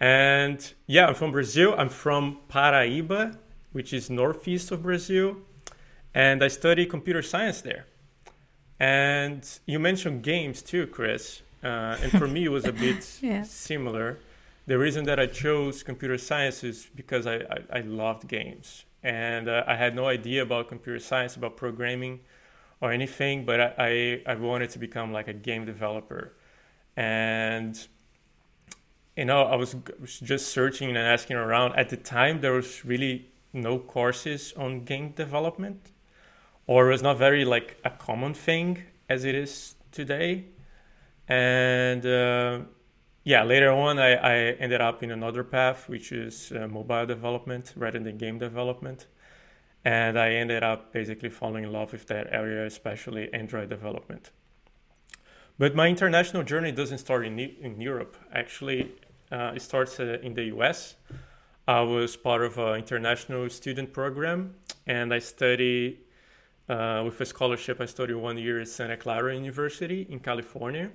And 0.01 0.73
yeah, 0.87 1.07
I'm 1.07 1.15
from 1.15 1.33
Brazil. 1.33 1.75
I'm 1.77 1.89
from 1.89 2.39
Paraíba, 2.49 3.37
which 3.73 3.93
is 3.93 4.11
northeast 4.11 4.71
of 4.71 4.83
Brazil. 4.83 5.37
And 6.15 6.45
I 6.45 6.49
study 6.49 6.87
computer 6.87 7.23
science 7.23 7.61
there. 7.61 7.87
And 8.79 9.47
you 9.67 9.79
mentioned 9.79 10.23
games 10.23 10.63
too, 10.63 10.87
Chris. 10.87 11.43
Uh, 11.63 11.97
and 12.03 12.13
for 12.13 12.29
me, 12.29 12.45
it 12.45 12.51
was 12.51 12.67
a 12.67 12.73
bit 12.73 13.19
yeah. 13.23 13.43
similar. 13.43 14.19
The 14.67 14.79
reason 14.79 15.05
that 15.05 15.21
I 15.21 15.27
chose 15.27 15.83
computer 15.83 16.17
science 16.17 16.65
is 16.65 16.89
because 16.95 17.27
I, 17.27 17.37
I, 17.37 17.59
I 17.79 17.81
loved 17.81 18.27
games 18.29 18.85
and 19.05 19.49
uh, 19.49 19.63
I 19.67 19.77
had 19.77 19.95
no 19.95 20.07
idea 20.09 20.43
about 20.43 20.69
computer 20.69 20.99
science, 20.99 21.37
about 21.37 21.57
programming, 21.57 22.21
or 22.81 22.91
anything. 22.91 23.45
But 23.45 23.61
I, 23.61 24.23
I, 24.27 24.33
I 24.33 24.35
wanted 24.35 24.71
to 24.71 24.79
become 24.79 25.13
like 25.13 25.29
a 25.29 25.35
game 25.35 25.67
developer, 25.67 26.33
and 26.97 27.79
you 29.17 29.27
know 29.27 29.43
I 29.43 29.57
was 29.57 29.77
just 30.23 30.49
searching 30.49 30.89
and 30.89 30.99
asking 30.99 31.37
around. 31.37 31.77
At 31.77 31.91
the 31.91 31.99
time, 31.99 32.41
there 32.41 32.53
was 32.53 32.85
really 32.85 33.29
no 33.53 33.79
courses 33.79 34.55
on 34.57 34.85
game 34.85 35.11
development, 35.11 35.93
or 36.67 36.89
it 36.89 36.93
was 36.93 37.03
not 37.03 37.19
very 37.19 37.45
like 37.45 37.77
a 37.85 37.91
common 37.91 38.33
thing 38.33 38.83
as 39.09 39.25
it 39.25 39.35
is 39.35 39.77
today, 39.93 40.47
and. 41.29 42.07
Uh, 42.07 42.61
yeah, 43.25 43.43
later 43.43 43.73
on, 43.73 43.99
I, 43.99 44.15
I 44.17 44.35
ended 44.61 44.83
up 44.83 45.03
in 45.03 45.11
another 45.11 45.43
path, 45.43 45.89
which 45.89 46.13
is 46.13 46.53
uh, 46.53 46.69
mobile 46.69 47.07
development 47.07 47.73
rather 47.75 47.99
than 47.99 48.19
game 48.19 48.39
development. 48.39 49.07
And 49.83 50.19
I 50.19 50.33
ended 50.33 50.63
up 50.63 50.93
basically 50.93 51.31
falling 51.31 51.65
in 51.65 51.73
love 51.73 51.93
with 51.93 52.07
that 52.09 52.29
area, 52.31 52.67
especially 52.67 53.33
Android 53.33 53.71
development. 53.71 54.31
But 55.59 55.75
my 55.75 55.89
international 55.89 56.43
journey 56.43 56.71
doesn't 56.71 56.99
start 56.99 57.25
in, 57.25 57.39
in 57.39 57.81
Europe. 57.81 58.15
Actually, 58.35 58.93
uh, 59.33 59.53
it 59.55 59.63
starts 59.63 59.99
uh, 60.01 60.19
in 60.23 60.35
the 60.35 60.45
US. 60.57 60.97
I 61.67 61.81
was 61.81 62.17
part 62.17 62.43
of 62.43 62.59
an 62.59 62.77
international 62.77 63.49
student 63.49 63.95
program, 63.95 64.55
and 64.87 65.15
I 65.15 65.19
studied 65.19 65.99
uh, 66.69 67.03
with 67.07 67.19
a 67.23 67.25
scholarship. 67.25 67.81
I 67.81 67.87
studied 67.87 68.17
one 68.17 68.37
year 68.37 68.61
at 68.61 68.69
Santa 68.69 68.99
Clara 68.99 69.35
University 69.35 70.07
in 70.11 70.21
California 70.21 70.91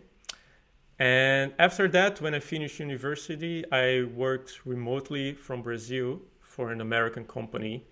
and 0.99 1.53
after 1.59 1.87
that, 1.89 2.21
when 2.21 2.35
I 2.35 2.39
finished 2.39 2.79
university, 2.79 3.63
I 3.71 4.03
worked 4.03 4.65
remotely 4.65 5.33
from 5.33 5.61
Brazil 5.61 6.21
for 6.41 6.71
an 6.71 6.81
American 6.81 7.25
company, 7.25 7.85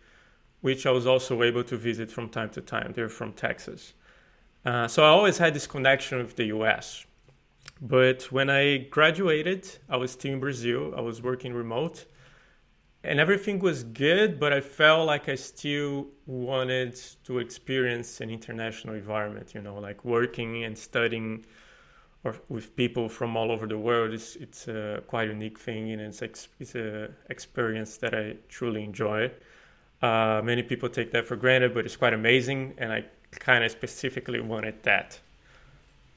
which 0.61 0.85
I 0.85 0.91
was 0.91 1.07
also 1.07 1.41
able 1.43 1.63
to 1.63 1.77
visit 1.77 2.11
from 2.11 2.29
time 2.29 2.49
to 2.51 2.61
time. 2.61 2.91
They're 2.93 3.09
from 3.09 3.33
Texas. 3.33 3.93
Uh, 4.65 4.87
so 4.87 5.03
I 5.03 5.07
always 5.07 5.37
had 5.37 5.53
this 5.53 5.65
connection 5.65 6.17
with 6.17 6.35
the 6.35 6.45
US. 6.57 7.05
But 7.81 8.23
when 8.31 8.49
I 8.49 8.77
graduated, 8.77 9.69
I 9.87 9.97
was 9.97 10.11
still 10.11 10.33
in 10.33 10.39
Brazil. 10.39 10.93
I 10.97 11.01
was 11.01 11.21
working 11.21 11.53
remote 11.53 12.05
and 13.03 13.19
everything 13.19 13.59
was 13.59 13.83
good, 13.83 14.39
but 14.39 14.51
I 14.51 14.59
felt 14.59 15.07
like 15.07 15.29
I 15.29 15.35
still 15.35 16.07
wanted 16.25 16.99
to 17.23 17.39
experience 17.39 18.19
an 18.21 18.29
international 18.29 18.95
environment, 18.95 19.53
you 19.53 19.61
know, 19.61 19.75
like 19.75 20.03
working 20.03 20.65
and 20.65 20.77
studying 20.77 21.45
or 22.27 22.36
with 22.50 22.75
people 22.75 23.07
from 23.07 23.38
all 23.38 23.51
over 23.51 23.65
the 23.65 23.77
world 23.77 24.13
it's 24.13 24.36
it's 24.36 24.67
a 24.67 25.01
quite 25.07 25.27
unique 25.29 25.57
thing 25.57 25.91
and 25.91 26.01
it's 26.01 26.22
ex- 26.22 26.50
it's 26.60 26.75
a 26.75 27.10
experience 27.29 27.98
that 27.98 28.13
I 28.13 28.36
truly 28.50 28.84
enjoy. 28.84 29.31
Uh, 30.01 30.41
many 30.43 30.62
people 30.62 30.89
take 30.89 31.12
that 31.12 31.25
for 31.25 31.36
granted, 31.36 31.74
but 31.74 31.86
it's 31.86 31.96
quite 31.96 32.13
amazing, 32.13 32.75
and 32.77 32.93
I 32.93 33.05
kind 33.31 33.63
of 33.63 33.72
specifically 33.72 34.41
wanted 34.41 34.84
that. 34.84 35.19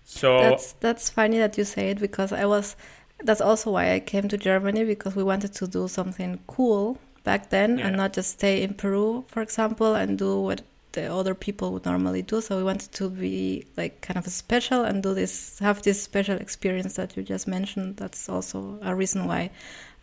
So 0.05 0.39
that's 0.41 0.73
that's 0.85 1.09
funny 1.09 1.39
that 1.39 1.57
you 1.57 1.65
say 1.65 1.91
it 1.91 2.01
because 2.01 2.33
I 2.33 2.45
was. 2.45 2.77
That's 3.23 3.41
also 3.41 3.71
why 3.71 3.95
I 3.95 4.01
came 4.01 4.29
to 4.29 4.37
Germany 4.37 4.85
because 4.85 5.15
we 5.15 5.23
wanted 5.23 5.53
to 5.55 5.67
do 5.67 5.89
something 5.89 6.41
cool 6.47 6.99
back 7.23 7.51
then 7.51 7.79
yeah. 7.79 7.87
and 7.87 7.97
not 7.97 8.15
just 8.15 8.31
stay 8.33 8.63
in 8.63 8.75
Peru, 8.75 9.25
for 9.29 9.43
example, 9.43 9.95
and 9.95 10.19
do 10.19 10.41
what 10.41 10.63
the 10.93 11.13
other 11.13 11.35
people 11.35 11.73
would 11.73 11.85
normally 11.85 12.23
do. 12.23 12.41
So 12.41 12.57
we 12.57 12.65
wanted 12.65 12.93
to 12.93 13.09
be 13.09 13.67
like 13.77 14.01
kind 14.01 14.17
of 14.17 14.27
special 14.27 14.85
and 14.85 15.03
do 15.03 15.15
this, 15.15 15.59
have 15.61 15.83
this 15.83 16.03
special 16.03 16.37
experience 16.37 16.95
that 16.95 17.17
you 17.17 17.23
just 17.23 17.47
mentioned. 17.47 17.97
That's 17.97 18.29
also 18.29 18.79
a 18.83 18.95
reason 18.95 19.27
why 19.27 19.51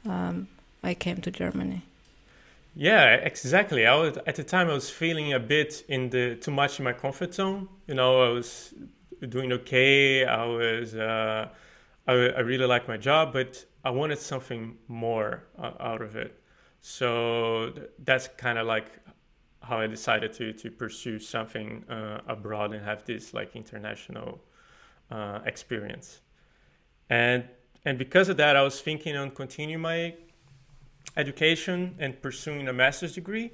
um, 0.06 0.48
I 0.84 0.94
came 0.94 1.17
to 1.22 1.32
Germany. 1.32 1.84
Yeah, 2.75 3.15
exactly. 3.15 3.88
I 3.88 3.96
was 3.96 4.17
at 4.27 4.36
the 4.36 4.44
time 4.44 4.70
I 4.70 4.74
was 4.74 4.89
feeling 4.89 5.34
a 5.34 5.39
bit 5.39 5.84
in 5.88 6.12
the 6.12 6.36
too 6.36 6.51
much 6.51 6.79
in 6.79 6.86
my 6.86 6.94
comfort 6.94 7.34
zone. 7.34 7.67
You 7.88 7.96
know, 7.96 8.22
I 8.22 8.29
was 8.29 8.74
doing 9.27 9.51
okay. 9.51 10.25
I 10.25 10.46
was 10.46 10.94
uh, 10.94 11.50
I, 12.08 12.13
I 12.13 12.39
really 12.41 12.67
liked 12.67 12.88
my 12.88 12.98
job, 12.98 13.34
but 13.34 13.65
I 13.84 13.89
wanted 13.89 14.20
something 14.20 14.77
more 14.88 15.44
uh, 15.58 15.72
out 15.79 16.01
of 16.01 16.15
it. 16.15 16.39
So 16.82 17.74
that's 18.03 18.27
kind 18.38 18.60
of 18.60 18.67
like 18.67 18.91
how 19.68 19.80
I 19.80 19.88
decided 19.88 20.34
to 20.34 20.54
to 20.54 20.72
pursue 20.72 21.20
something 21.20 21.84
uh, 21.90 22.22
abroad 22.28 22.74
and 22.74 22.84
have 22.84 23.04
this 23.06 23.34
like 23.34 23.56
international 23.56 24.40
uh, 25.12 25.40
experience. 25.46 26.22
And 27.10 27.44
and 27.86 27.98
because 27.98 28.30
of 28.30 28.38
that, 28.38 28.56
I 28.56 28.64
was 28.64 28.82
thinking 28.82 29.16
on 29.16 29.32
continuing 29.32 29.82
my 29.82 30.16
education 31.16 31.96
and 32.00 32.22
pursuing 32.22 32.68
a 32.68 32.74
master's 32.74 33.14
degree, 33.14 33.52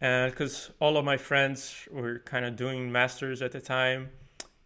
and 0.00 0.30
because 0.30 0.70
all 0.80 0.96
of 0.96 1.04
my 1.04 1.16
friends 1.16 1.88
were 1.90 2.20
kind 2.20 2.44
of 2.44 2.56
doing 2.56 2.90
masters 2.90 3.42
at 3.42 3.52
the 3.52 3.60
time, 3.60 4.10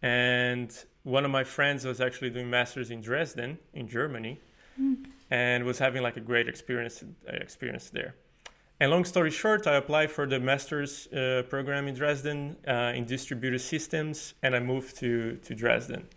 and 0.01 0.85
one 1.03 1.25
of 1.25 1.31
my 1.31 1.43
friends 1.43 1.85
was 1.85 2.01
actually 2.01 2.29
doing 2.29 2.49
masters 2.49 2.91
in 2.91 3.01
Dresden 3.01 3.57
in 3.73 3.87
Germany, 3.87 4.39
mm. 4.79 5.05
and 5.31 5.63
was 5.63 5.79
having 5.79 6.03
like 6.03 6.17
a 6.17 6.21
great 6.21 6.47
experience 6.47 7.03
experience 7.27 7.89
there. 7.89 8.15
And 8.81 8.91
long 8.91 9.03
story 9.03 9.29
short, 9.29 9.67
I 9.67 9.75
applied 9.75 10.09
for 10.09 10.25
the 10.25 10.39
master's 10.39 11.07
uh, 11.07 11.43
program 11.49 11.89
in 11.89 11.95
Dresden 11.95 12.55
uh, 12.65 12.93
in 12.95 13.05
distributed 13.05 13.59
systems, 13.59 14.35
and 14.41 14.55
I 14.55 14.59
moved 14.59 14.95
to 14.97 15.35
to 15.35 15.53
Dresden. 15.53 16.07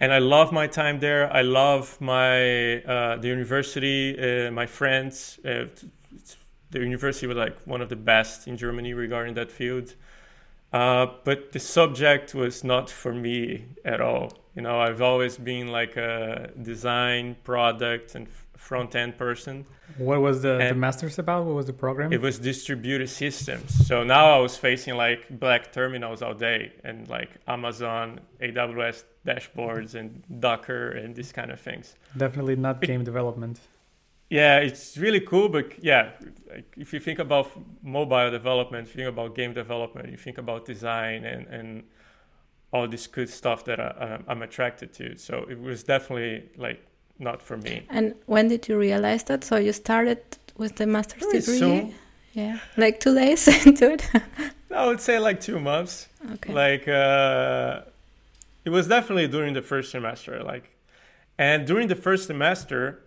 And 0.00 0.12
I 0.12 0.18
love 0.18 0.52
my 0.52 0.68
time 0.68 1.00
there. 1.00 1.32
I 1.32 1.42
love 1.42 2.00
my 2.00 2.82
uh, 2.82 3.16
the 3.16 3.26
university, 3.26 4.16
uh, 4.16 4.52
my 4.52 4.66
friends. 4.66 5.40
Uh, 5.44 5.64
the 6.70 6.78
university 6.78 7.26
was 7.26 7.36
like 7.36 7.56
one 7.66 7.80
of 7.80 7.88
the 7.88 7.96
best 7.96 8.46
in 8.46 8.56
Germany 8.56 8.94
regarding 8.94 9.34
that 9.34 9.50
field. 9.50 9.94
Uh, 10.72 11.06
but 11.24 11.50
the 11.52 11.58
subject 11.58 12.34
was 12.34 12.62
not 12.62 12.90
for 12.90 13.12
me 13.12 13.64
at 13.84 14.00
all. 14.00 14.30
You 14.58 14.62
know, 14.62 14.80
I've 14.80 15.02
always 15.02 15.38
been 15.38 15.68
like 15.68 15.96
a 15.96 16.50
design, 16.60 17.36
product, 17.44 18.16
and 18.16 18.26
front 18.56 18.96
end 18.96 19.16
person. 19.16 19.64
What 19.98 20.20
was 20.20 20.42
the, 20.42 20.58
the 20.58 20.74
master's 20.74 21.20
about? 21.20 21.44
What 21.44 21.54
was 21.54 21.66
the 21.66 21.72
program? 21.72 22.12
It 22.12 22.20
was 22.20 22.40
distributed 22.40 23.08
systems. 23.08 23.86
So 23.86 24.02
now 24.02 24.36
I 24.36 24.40
was 24.40 24.56
facing 24.56 24.96
like 24.96 25.20
black 25.38 25.70
terminals 25.70 26.22
all 26.22 26.34
day 26.34 26.72
and 26.82 27.08
like 27.08 27.30
Amazon, 27.46 28.18
AWS 28.42 29.04
dashboards 29.24 29.94
and 29.94 30.24
Docker 30.40 30.90
and 30.90 31.14
these 31.14 31.30
kind 31.30 31.52
of 31.52 31.60
things. 31.60 31.94
Definitely 32.16 32.56
not 32.56 32.80
game 32.80 33.04
development. 33.04 33.60
Yeah, 34.28 34.58
it's 34.58 34.98
really 34.98 35.20
cool, 35.20 35.48
but 35.48 35.66
yeah, 35.84 36.10
like 36.50 36.74
if 36.76 36.92
you 36.92 36.98
think 36.98 37.20
about 37.20 37.48
mobile 37.80 38.32
development, 38.32 38.88
if 38.88 38.96
you 38.96 39.04
think 39.04 39.14
about 39.16 39.36
game 39.36 39.54
development, 39.54 40.10
you 40.10 40.16
think 40.16 40.36
about 40.36 40.66
design 40.66 41.24
and, 41.24 41.46
and 41.46 41.84
all 42.72 42.86
this 42.86 43.06
good 43.06 43.28
stuff 43.28 43.64
that 43.64 43.80
I, 43.80 44.18
I'm 44.28 44.42
attracted 44.42 44.92
to. 44.94 45.16
So 45.16 45.46
it 45.50 45.60
was 45.60 45.82
definitely 45.82 46.48
like 46.56 46.84
not 47.18 47.42
for 47.42 47.56
me. 47.56 47.86
And 47.88 48.14
when 48.26 48.48
did 48.48 48.68
you 48.68 48.78
realize 48.78 49.24
that? 49.24 49.44
So 49.44 49.56
you 49.56 49.72
started 49.72 50.20
with 50.56 50.76
the 50.76 50.86
master's 50.86 51.22
Very 51.24 51.40
degree? 51.40 51.58
Soon. 51.58 51.94
Yeah, 52.34 52.58
like 52.76 53.00
two 53.00 53.14
days 53.14 53.48
into 53.66 53.92
it. 53.92 54.08
I 54.74 54.86
would 54.86 55.00
say 55.00 55.18
like 55.18 55.40
two 55.40 55.58
months. 55.58 56.08
Okay. 56.34 56.52
Like 56.52 56.86
uh, 56.86 57.82
it 58.64 58.70
was 58.70 58.86
definitely 58.86 59.28
during 59.28 59.54
the 59.54 59.62
first 59.62 59.90
semester. 59.90 60.42
Like, 60.42 60.70
and 61.38 61.66
during 61.66 61.88
the 61.88 61.96
first 61.96 62.26
semester, 62.26 63.02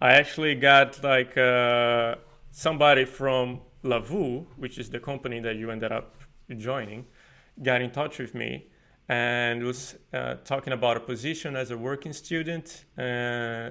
I 0.00 0.12
actually 0.12 0.54
got 0.54 1.02
like 1.04 1.36
uh, 1.36 2.16
somebody 2.50 3.04
from 3.04 3.60
Lovoo, 3.84 4.46
which 4.56 4.78
is 4.78 4.88
the 4.90 5.00
company 5.00 5.38
that 5.40 5.56
you 5.56 5.70
ended 5.70 5.92
up 5.92 6.14
joining. 6.56 7.06
got 7.62 7.82
in 7.82 7.90
touch 7.90 8.18
with 8.18 8.34
me 8.34 8.66
and 9.08 9.62
was 9.62 9.96
uh, 10.12 10.36
talking 10.44 10.72
about 10.72 10.96
a 10.96 11.00
position 11.00 11.56
as 11.56 11.70
a 11.70 11.76
working 11.76 12.12
student 12.12 12.84
uh, 12.98 13.02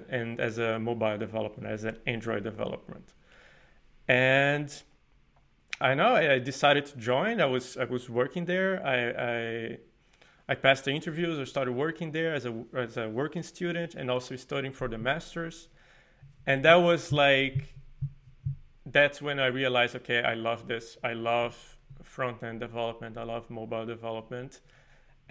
and 0.09 0.39
as 0.39 0.57
a 0.57 0.77
mobile 0.79 1.17
development, 1.17 1.71
as 1.71 1.83
an 1.83 1.97
Android 2.05 2.43
development. 2.43 3.13
And 4.07 4.71
I 5.79 5.95
know 5.95 6.15
I 6.15 6.37
decided 6.39 6.85
to 6.87 6.97
join. 6.97 7.41
I 7.41 7.45
was 7.45 7.77
I 7.77 7.85
was 7.85 8.09
working 8.09 8.45
there. 8.45 8.85
I, 8.85 8.97
I 9.31 9.77
I 10.49 10.55
passed 10.55 10.85
the 10.85 10.91
interviews. 10.91 11.39
I 11.39 11.45
started 11.45 11.71
working 11.71 12.11
there 12.11 12.33
as 12.33 12.45
a 12.45 12.63
as 12.75 12.97
a 12.97 13.09
working 13.09 13.41
student 13.41 13.95
and 13.95 14.11
also 14.11 14.35
studying 14.35 14.73
for 14.73 14.87
the 14.87 14.97
masters. 14.97 15.69
And 16.45 16.63
that 16.65 16.75
was 16.75 17.11
like 17.11 17.73
that's 18.85 19.21
when 19.21 19.39
I 19.39 19.47
realized, 19.47 19.95
okay, 19.95 20.21
I 20.23 20.33
love 20.33 20.67
this. 20.67 20.97
I 21.03 21.13
love 21.13 21.55
front 22.03 22.43
end 22.43 22.59
development. 22.59 23.17
I 23.17 23.23
love 23.23 23.49
mobile 23.49 23.85
development, 23.85 24.61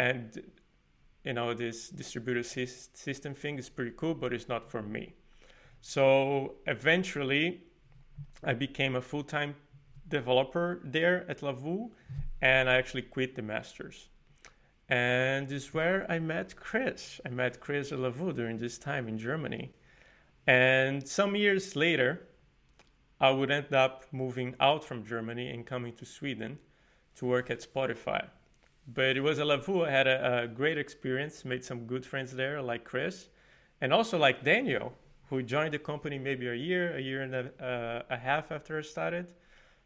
and 0.00 0.42
you 1.24 1.34
know 1.34 1.52
this 1.52 1.90
distributed 1.90 2.46
system 2.46 3.34
thing 3.34 3.58
is 3.58 3.68
pretty 3.68 3.92
cool, 3.96 4.14
but 4.14 4.32
it's 4.32 4.48
not 4.48 4.70
for 4.70 4.82
me. 4.82 5.12
So 5.82 6.54
eventually, 6.66 7.60
I 8.42 8.54
became 8.54 8.96
a 8.96 9.02
full 9.02 9.22
time 9.22 9.54
developer 10.08 10.80
there 10.84 11.24
at 11.28 11.40
Lovoo 11.40 11.90
and 12.40 12.68
I 12.68 12.74
actually 12.76 13.02
quit 13.02 13.36
the 13.36 13.42
masters. 13.42 14.08
And 14.88 15.48
this 15.48 15.64
is 15.64 15.74
where 15.74 16.10
I 16.10 16.18
met 16.18 16.56
Chris. 16.56 17.20
I 17.26 17.28
met 17.28 17.60
Chris 17.60 17.92
at 17.92 17.98
Lovoo 17.98 18.34
during 18.34 18.58
this 18.58 18.78
time 18.78 19.06
in 19.06 19.18
Germany. 19.18 19.72
And 20.46 21.06
some 21.06 21.36
years 21.36 21.76
later, 21.76 22.26
I 23.20 23.30
would 23.30 23.50
end 23.50 23.72
up 23.72 24.04
moving 24.10 24.56
out 24.58 24.82
from 24.82 25.04
Germany 25.04 25.50
and 25.50 25.66
coming 25.66 25.94
to 25.96 26.06
Sweden 26.06 26.58
to 27.16 27.26
work 27.26 27.50
at 27.50 27.60
Spotify. 27.60 28.24
But 28.92 29.16
it 29.16 29.20
was 29.20 29.38
a 29.38 29.44
Lovoo. 29.44 29.86
I 29.86 29.90
had 29.90 30.06
a, 30.06 30.42
a 30.42 30.48
great 30.48 30.78
experience, 30.78 31.44
made 31.44 31.64
some 31.64 31.86
good 31.86 32.04
friends 32.04 32.32
there, 32.32 32.60
like 32.60 32.84
Chris, 32.84 33.28
and 33.80 33.92
also 33.92 34.18
like 34.18 34.42
Daniel, 34.44 34.92
who 35.28 35.42
joined 35.42 35.74
the 35.74 35.78
company 35.78 36.18
maybe 36.18 36.48
a 36.48 36.54
year, 36.54 36.96
a 36.96 37.00
year 37.00 37.22
and 37.22 37.34
a, 37.34 37.64
uh, 37.64 38.14
a 38.14 38.16
half 38.16 38.50
after 38.50 38.78
I 38.78 38.82
started. 38.82 39.26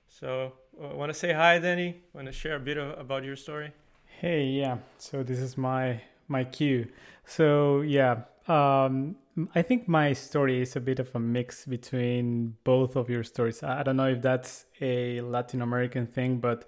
So, 0.08 0.52
uh, 0.82 0.94
want 0.94 1.12
to 1.12 1.18
say 1.18 1.32
hi, 1.32 1.58
Danny? 1.58 2.02
Want 2.12 2.26
to 2.26 2.32
share 2.32 2.56
a 2.56 2.60
bit 2.60 2.78
of, 2.78 2.98
about 2.98 3.24
your 3.24 3.36
story? 3.36 3.72
Hey, 4.20 4.44
yeah. 4.44 4.78
So 4.98 5.22
this 5.22 5.38
is 5.38 5.58
my 5.58 6.00
my 6.28 6.44
cue. 6.44 6.86
So 7.26 7.82
yeah, 7.82 8.22
um, 8.48 9.16
I 9.54 9.62
think 9.62 9.88
my 9.88 10.12
story 10.12 10.62
is 10.62 10.76
a 10.76 10.80
bit 10.80 10.98
of 10.98 11.14
a 11.14 11.18
mix 11.18 11.66
between 11.66 12.56
both 12.64 12.96
of 12.96 13.10
your 13.10 13.24
stories. 13.24 13.62
I 13.62 13.82
don't 13.82 13.96
know 13.96 14.08
if 14.08 14.22
that's 14.22 14.66
a 14.80 15.20
Latin 15.20 15.60
American 15.60 16.06
thing, 16.06 16.38
but 16.38 16.64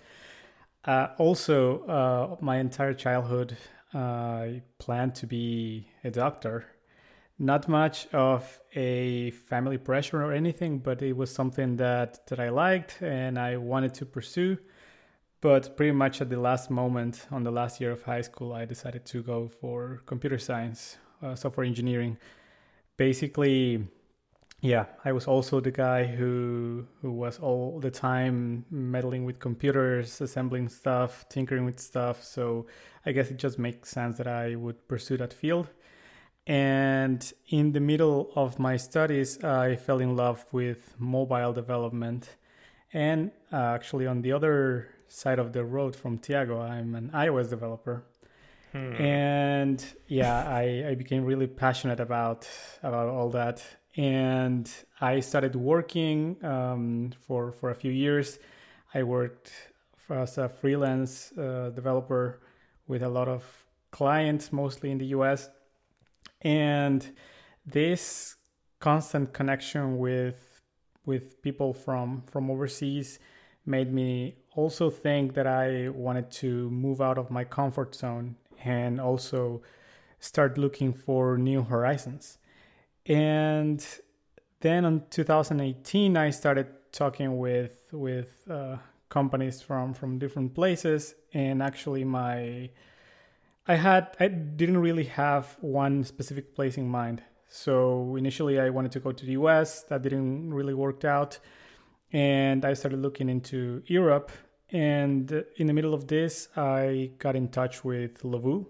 uh, 0.87 1.09
also 1.19 1.85
uh, 1.87 2.37
my 2.40 2.59
entire 2.59 2.95
childhood, 2.95 3.57
uh, 3.95 3.99
I 3.99 4.62
planned 4.78 5.14
to 5.16 5.26
be 5.26 5.88
a 6.05 6.11
doctor. 6.11 6.66
Not 7.38 7.69
much 7.69 8.07
of 8.14 8.61
a 8.75 9.31
family 9.33 9.76
pressure 9.76 10.23
or 10.23 10.33
anything, 10.33 10.78
but 10.78 11.02
it 11.02 11.14
was 11.14 11.35
something 11.35 11.76
that 11.76 12.26
that 12.28 12.40
I 12.40 12.49
liked 12.49 13.02
and 13.02 13.38
I 13.38 13.59
wanted 13.59 13.93
to 13.95 14.07
pursue. 14.07 14.57
But 15.43 15.76
pretty 15.76 15.93
much 15.93 16.23
at 16.23 16.31
the 16.31 16.40
last 16.40 16.71
moment, 16.71 17.26
on 17.31 17.43
the 17.43 17.50
last 17.50 17.81
year 17.81 17.93
of 17.93 18.02
high 18.02 18.23
school, 18.23 18.55
I 18.55 18.64
decided 18.64 19.05
to 19.07 19.23
go 19.23 19.49
for 19.49 20.00
computer 20.07 20.38
science, 20.38 20.97
uh, 21.23 21.35
software 21.35 21.66
engineering. 21.66 22.16
Basically, 22.97 23.87
yeah, 24.60 24.86
I 25.04 25.12
was 25.12 25.26
also 25.26 25.60
the 25.60 25.70
guy 25.70 26.04
who 26.04 26.86
who 27.02 27.12
was 27.12 27.38
all 27.38 27.78
the 27.80 27.90
time 27.90 28.64
meddling 28.70 29.25
with 29.25 29.38
computers, 29.38 30.20
assembling 30.20 30.68
stuff, 30.68 31.26
tinkering 31.28 31.64
with 31.64 31.78
stuff. 31.78 32.25
So 32.25 32.66
I 33.04 33.12
guess 33.12 33.30
it 33.30 33.36
just 33.36 33.58
makes 33.58 33.90
sense 33.90 34.18
that 34.18 34.26
I 34.26 34.56
would 34.56 34.88
pursue 34.88 35.16
that 35.18 35.32
field. 35.32 35.68
And 36.46 37.32
in 37.48 37.72
the 37.72 37.80
middle 37.80 38.30
of 38.36 38.58
my 38.58 38.76
studies, 38.76 39.42
I 39.42 39.76
fell 39.76 40.00
in 40.00 40.16
love 40.16 40.46
with 40.52 40.94
mobile 40.98 41.52
development. 41.52 42.36
And 42.92 43.32
uh, 43.52 43.75
actually, 43.75 44.06
on 44.06 44.22
the 44.22 44.32
other 44.32 44.88
side 45.08 45.38
of 45.38 45.52
the 45.52 45.64
road 45.64 45.95
from 45.95 46.19
Tiago. 46.19 46.60
I'm 46.60 46.95
an 46.95 47.10
iOS 47.14 47.50
developer. 47.50 48.04
Hmm. 48.73 48.92
And 48.95 49.84
yeah, 50.08 50.47
I, 50.49 50.88
I 50.90 50.95
became 50.95 51.25
really 51.25 51.47
passionate 51.47 52.00
about 52.00 52.49
about 52.82 53.08
all 53.08 53.30
that. 53.30 53.64
And 53.97 54.71
I 55.00 55.21
started 55.21 55.56
working 55.56 56.37
um, 56.45 57.13
for 57.26 57.52
for 57.52 57.71
a 57.71 57.75
few 57.75 57.91
years. 57.91 58.39
I 58.93 59.02
worked 59.02 59.52
as 60.11 60.39
a 60.39 60.49
freelance 60.49 61.32
uh, 61.32 61.71
developer 61.75 62.41
with 62.87 63.02
a 63.02 63.09
lot 63.09 63.28
of 63.28 63.43
clients, 63.91 64.52
mostly 64.52 64.91
in 64.91 64.99
the 64.99 65.06
US. 65.06 65.49
And 66.43 67.06
this 67.65 68.37
constant 68.78 69.32
connection 69.32 69.99
with 69.99 70.63
with 71.06 71.41
people 71.43 71.73
from 71.73 72.23
from 72.26 72.50
overseas 72.50 73.19
made 73.65 73.93
me 73.93 74.37
also 74.54 74.91
think 74.91 75.35
that 75.35 75.47
I 75.47 75.89
wanted 75.89 76.30
to 76.43 76.71
move 76.71 77.00
out 77.00 77.19
of 77.19 77.30
my 77.30 77.45
comfort 77.45 77.95
zone 77.95 78.37
and 78.65 79.00
also 79.00 79.63
start 80.21 80.56
looking 80.56 80.93
for 80.93 81.37
new 81.37 81.63
horizons. 81.63 82.39
And 83.08 83.84
then 84.60 84.84
in 84.84 85.02
2018, 85.10 86.16
I 86.16 86.30
started 86.30 86.66
talking 86.92 87.38
with 87.38 87.86
with 87.92 88.47
uh, 88.50 88.76
companies 89.08 89.62
from 89.62 89.95
from 89.95 90.19
different 90.19 90.54
places, 90.54 91.14
and 91.32 91.62
actually 91.62 92.04
my 92.04 92.71
I 93.69 93.75
had 93.75 94.16
I 94.19 94.28
didn't 94.28 94.78
really 94.78 95.04
have 95.04 95.56
one 95.60 96.04
specific 96.04 96.54
place 96.54 96.76
in 96.76 96.88
mind. 96.88 97.23
So 97.49 98.16
initially, 98.16 98.58
I 98.58 98.71
wanted 98.71 98.92
to 98.92 99.00
go 99.00 99.12
to 99.12 99.25
the 99.25 99.32
US. 99.32 99.82
That 99.84 100.02
didn't 100.02 100.52
really 100.52 100.75
work 100.75 101.04
out 101.04 101.38
and 102.12 102.64
I 102.64 102.75
started 102.75 103.00
looking 103.00 103.28
into 103.28 103.82
Europe. 103.86 104.30
And 104.71 105.45
in 105.56 105.66
the 105.66 105.73
middle 105.73 105.95
of 105.95 106.08
this, 106.08 106.49
I 106.56 107.12
got 107.19 107.36
in 107.36 107.49
touch 107.49 107.84
with 107.84 108.23
Lovoo, 108.23 108.66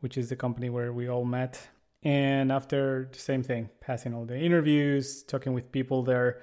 which 0.00 0.16
is 0.16 0.28
the 0.28 0.36
company 0.36 0.70
where 0.70 0.92
we 0.92 1.08
all 1.08 1.24
met. 1.24 1.68
And 2.02 2.50
after 2.50 3.08
the 3.12 3.18
same 3.18 3.42
thing, 3.42 3.68
passing 3.80 4.14
all 4.14 4.24
the 4.24 4.38
interviews, 4.38 5.22
talking 5.22 5.52
with 5.52 5.70
people 5.70 6.02
there, 6.02 6.42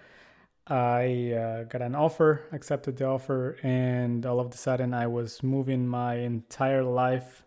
I 0.68 1.32
uh, 1.32 1.64
got 1.64 1.82
an 1.82 1.96
offer, 1.96 2.42
accepted 2.52 2.98
the 2.98 3.06
offer, 3.06 3.58
and 3.64 4.26
all 4.26 4.40
of 4.40 4.54
a 4.54 4.58
sudden 4.58 4.94
I 4.94 5.08
was 5.08 5.42
moving 5.42 5.88
my 5.88 6.16
entire 6.16 6.84
life 6.84 7.44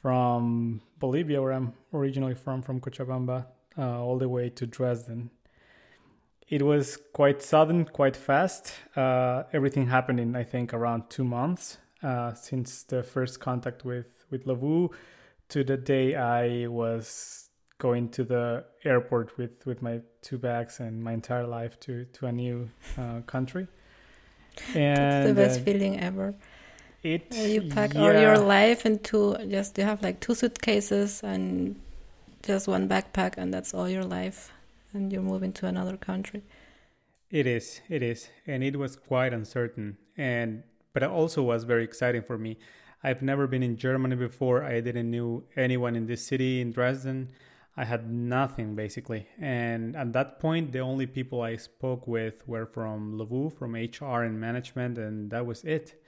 from 0.00 0.80
Bolivia, 0.98 1.42
where 1.42 1.52
I'm 1.52 1.74
originally 1.92 2.34
from, 2.34 2.62
from 2.62 2.80
Cochabamba, 2.80 3.46
uh, 3.76 4.02
all 4.02 4.18
the 4.18 4.28
way 4.28 4.48
to 4.50 4.66
Dresden 4.66 5.30
it 6.48 6.62
was 6.62 6.98
quite 7.12 7.42
sudden, 7.42 7.84
quite 7.84 8.16
fast. 8.16 8.72
Uh, 8.96 9.44
everything 9.52 9.86
happened 9.86 10.20
in, 10.20 10.36
I 10.36 10.44
think, 10.44 10.74
around 10.74 11.08
two 11.08 11.24
months 11.24 11.78
uh, 12.02 12.34
since 12.34 12.82
the 12.82 13.02
first 13.02 13.40
contact 13.40 13.84
with, 13.84 14.06
with 14.30 14.44
Lovoo 14.44 14.90
to 15.54 15.62
the 15.62 15.76
day 15.76 16.16
I 16.16 16.66
was 16.66 17.48
going 17.78 18.08
to 18.08 18.24
the 18.24 18.64
airport 18.84 19.38
with, 19.38 19.64
with 19.64 19.82
my 19.82 20.00
two 20.20 20.36
bags 20.36 20.80
and 20.80 21.00
my 21.00 21.12
entire 21.12 21.46
life 21.46 21.78
to, 21.80 22.06
to 22.06 22.26
a 22.26 22.32
new 22.32 22.68
uh, 22.98 23.20
country. 23.20 23.68
And, 24.74 24.96
That's 24.96 25.28
the 25.28 25.34
best 25.34 25.60
uh, 25.60 25.62
feeling 25.62 26.00
ever. 26.00 26.34
It, 27.04 27.32
you 27.32 27.70
pack 27.70 27.94
yeah. 27.94 28.00
all 28.00 28.12
your 28.12 28.38
life 28.38 28.84
into 28.84 29.36
just, 29.48 29.78
you 29.78 29.84
have 29.84 30.02
like 30.02 30.18
two 30.18 30.34
suitcases 30.34 31.22
and 31.22 31.80
just 32.42 32.66
one 32.66 32.88
backpack, 32.88 33.34
and 33.36 33.54
that's 33.54 33.72
all 33.74 33.88
your 33.88 34.04
life 34.04 34.52
and 34.92 35.12
you're 35.12 35.22
moving 35.22 35.52
to 35.52 35.66
another 35.66 35.96
country. 35.96 36.42
It 37.30 37.46
is, 37.46 37.80
it 37.88 38.02
is, 38.02 38.28
and 38.44 38.64
it 38.64 38.76
was 38.76 38.96
quite 38.96 39.32
uncertain, 39.32 39.98
and 40.16 40.64
but 40.92 41.04
it 41.04 41.10
also 41.10 41.42
was 41.42 41.62
very 41.62 41.84
exciting 41.84 42.22
for 42.22 42.38
me. 42.38 42.58
I've 43.04 43.22
never 43.22 43.46
been 43.46 43.62
in 43.62 43.76
Germany 43.76 44.16
before. 44.16 44.64
I 44.64 44.80
didn't 44.80 45.10
know 45.10 45.44
anyone 45.56 45.94
in 45.94 46.06
this 46.06 46.26
city 46.26 46.60
in 46.60 46.72
Dresden. 46.72 47.30
I 47.76 47.84
had 47.84 48.10
nothing 48.10 48.74
basically, 48.74 49.28
and 49.38 49.96
at 49.96 50.12
that 50.12 50.38
point, 50.40 50.72
the 50.72 50.78
only 50.78 51.06
people 51.06 51.42
I 51.42 51.56
spoke 51.56 52.06
with 52.06 52.46
were 52.48 52.66
from 52.66 53.18
Lovoo, 53.18 53.50
from 53.50 53.74
HR 53.74 54.22
and 54.22 54.40
management, 54.40 54.96
and 54.96 55.30
that 55.30 55.44
was 55.44 55.64
it. 55.64 56.00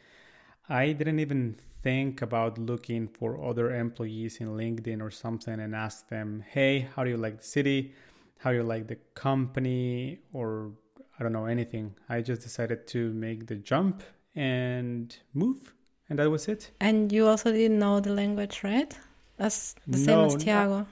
I 0.68 0.92
didn't 0.92 1.18
even 1.18 1.56
think 1.82 2.22
about 2.22 2.56
looking 2.56 3.08
for 3.08 3.44
other 3.44 3.74
employees 3.74 4.38
in 4.38 4.48
LinkedIn 4.48 5.02
or 5.02 5.10
something 5.10 5.58
and 5.60 5.74
ask 5.74 6.08
them, 6.08 6.44
"Hey, 6.48 6.88
how 6.94 7.04
do 7.04 7.10
you 7.10 7.16
like 7.16 7.38
the 7.38 7.50
city?" 7.58 7.92
how 8.38 8.50
do 8.50 8.56
you 8.56 8.62
like 8.62 8.86
the 8.86 8.98
company 9.14 10.20
or 10.32 10.72
I 11.18 11.22
don't 11.22 11.32
know 11.32 11.46
anything. 11.46 11.94
I 12.08 12.20
just 12.20 12.42
decided 12.42 12.86
to 12.88 13.12
make 13.12 13.46
the 13.46 13.56
jump 13.56 14.02
and 14.34 15.16
move, 15.32 15.72
and 16.08 16.18
that 16.18 16.30
was 16.30 16.48
it. 16.48 16.70
And 16.80 17.12
you 17.12 17.26
also 17.26 17.52
didn't 17.52 17.78
know 17.78 18.00
the 18.00 18.12
language, 18.12 18.62
right? 18.62 18.96
That's 19.36 19.74
the 19.86 19.98
same 19.98 20.18
no, 20.18 20.26
as 20.26 20.36
Tiago. 20.36 20.86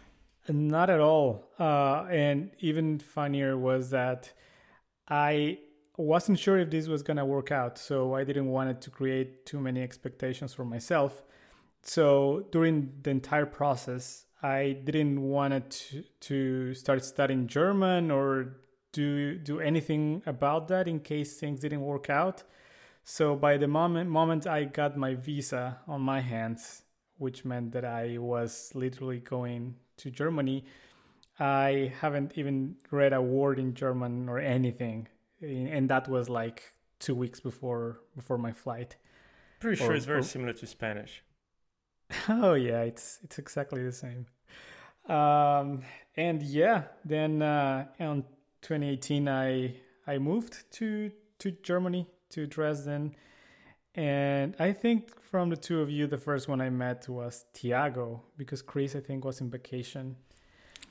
Not, 0.49 0.55
not 0.57 0.91
at 0.91 1.01
all. 1.01 1.49
Uh, 1.59 2.05
and 2.11 2.51
even 2.59 2.99
funnier 2.99 3.57
was 3.57 3.91
that 3.91 4.33
I 5.09 5.59
wasn't 5.97 6.39
sure 6.39 6.59
if 6.59 6.71
this 6.71 6.89
was 6.89 7.03
going 7.03 7.17
to 7.17 7.25
work 7.25 7.53
out. 7.53 7.79
So 7.79 8.15
I 8.15 8.25
didn't 8.25 8.49
want 8.49 8.71
it 8.71 8.81
to 8.83 8.91
create 8.91 9.47
too 9.47 9.61
many 9.61 9.83
expectations 9.83 10.53
for 10.53 10.65
myself. 10.65 11.23
So 11.83 12.47
during 12.51 12.93
the 13.03 13.11
entire 13.11 13.47
process, 13.47 14.27
I 14.43 14.77
didn't 14.85 15.23
want 15.23 15.71
to, 15.71 16.05
to 16.21 16.75
start 16.75 17.05
studying 17.05 17.47
German 17.47 18.11
or 18.11 18.57
do 18.93 19.37
do 19.39 19.61
anything 19.61 20.23
about 20.25 20.69
that 20.69 20.87
in 20.87 21.01
case 21.01 21.39
things 21.39 21.61
didn't 21.61 21.83
work 21.83 22.09
out. 22.09 22.45
So 23.05 23.37
by 23.37 23.59
the 23.59 23.69
moment 23.69 24.09
moment 24.09 24.47
I 24.47 24.65
got 24.65 24.97
my 24.97 25.15
visa 25.15 25.79
on 25.87 26.01
my 26.01 26.21
hands, 26.21 26.83
which 27.19 27.45
meant 27.45 27.73
that 27.73 27.85
I 27.85 28.17
was 28.19 28.73
literally 28.75 29.21
going 29.21 29.77
to 29.99 30.11
Germany, 30.11 30.65
I 31.39 31.93
haven't 32.01 32.33
even 32.37 32.77
read 32.91 33.13
a 33.13 33.21
word 33.21 33.59
in 33.59 33.75
German 33.75 34.29
or 34.29 34.39
anything, 34.39 35.09
and 35.43 35.89
that 35.91 36.09
was 36.09 36.31
like 36.31 36.63
two 36.99 37.15
weeks 37.15 37.41
before 37.41 38.01
before 38.17 38.39
my 38.39 38.53
flight. 38.53 38.97
Pretty 39.61 39.77
sure 39.77 39.93
or, 39.93 39.95
it's 39.95 40.07
very 40.07 40.21
or, 40.21 40.23
similar 40.23 40.55
to 40.55 40.67
Spanish. 40.67 41.23
Oh 42.29 42.55
yeah, 42.55 42.83
it's 42.83 43.19
it's 43.23 43.39
exactly 43.39 43.83
the 43.85 43.93
same. 43.93 44.27
Um, 45.09 45.83
and 46.17 46.43
yeah, 46.43 46.85
then 47.05 47.43
uh, 47.43 47.87
in 47.99 48.25
2018, 48.63 49.29
I 49.29 49.75
I 50.07 50.19
moved 50.19 50.71
to 50.73 51.11
to 51.41 51.51
Germany 51.51 52.07
to 52.35 52.47
Dresden, 52.47 53.15
and 53.95 54.57
I 54.59 54.73
think 54.73 55.21
from 55.21 55.51
the 55.51 55.57
two 55.57 55.81
of 55.81 55.91
you, 55.91 56.07
the 56.07 56.19
first 56.19 56.49
one 56.49 56.61
I 56.61 56.71
met 56.71 57.09
was 57.09 57.45
Tiago 57.53 58.23
because 58.37 58.61
Chris 58.63 58.97
I 58.97 59.01
think 59.01 59.25
was 59.25 59.41
in 59.41 59.51
vacation. 59.51 60.17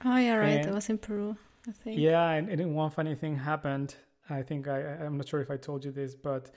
Oh 0.06 0.17
yeah, 0.17 0.36
right. 0.36 0.60
And, 0.60 0.71
I 0.71 0.73
was 0.73 0.89
in 0.89 0.97
Peru. 0.97 1.36
I 1.67 1.71
think. 1.71 1.99
Yeah, 1.99 2.29
and, 2.32 2.49
and 2.49 2.75
one 2.75 2.91
funny 2.91 3.15
thing 3.15 3.36
happened. 3.36 3.95
I 4.29 4.41
think 4.41 4.67
I 4.67 4.79
I'm 4.79 5.17
not 5.17 5.27
sure 5.27 5.41
if 5.41 5.51
I 5.51 5.58
told 5.58 5.84
you 5.84 5.91
this, 5.91 6.15
but 6.15 6.51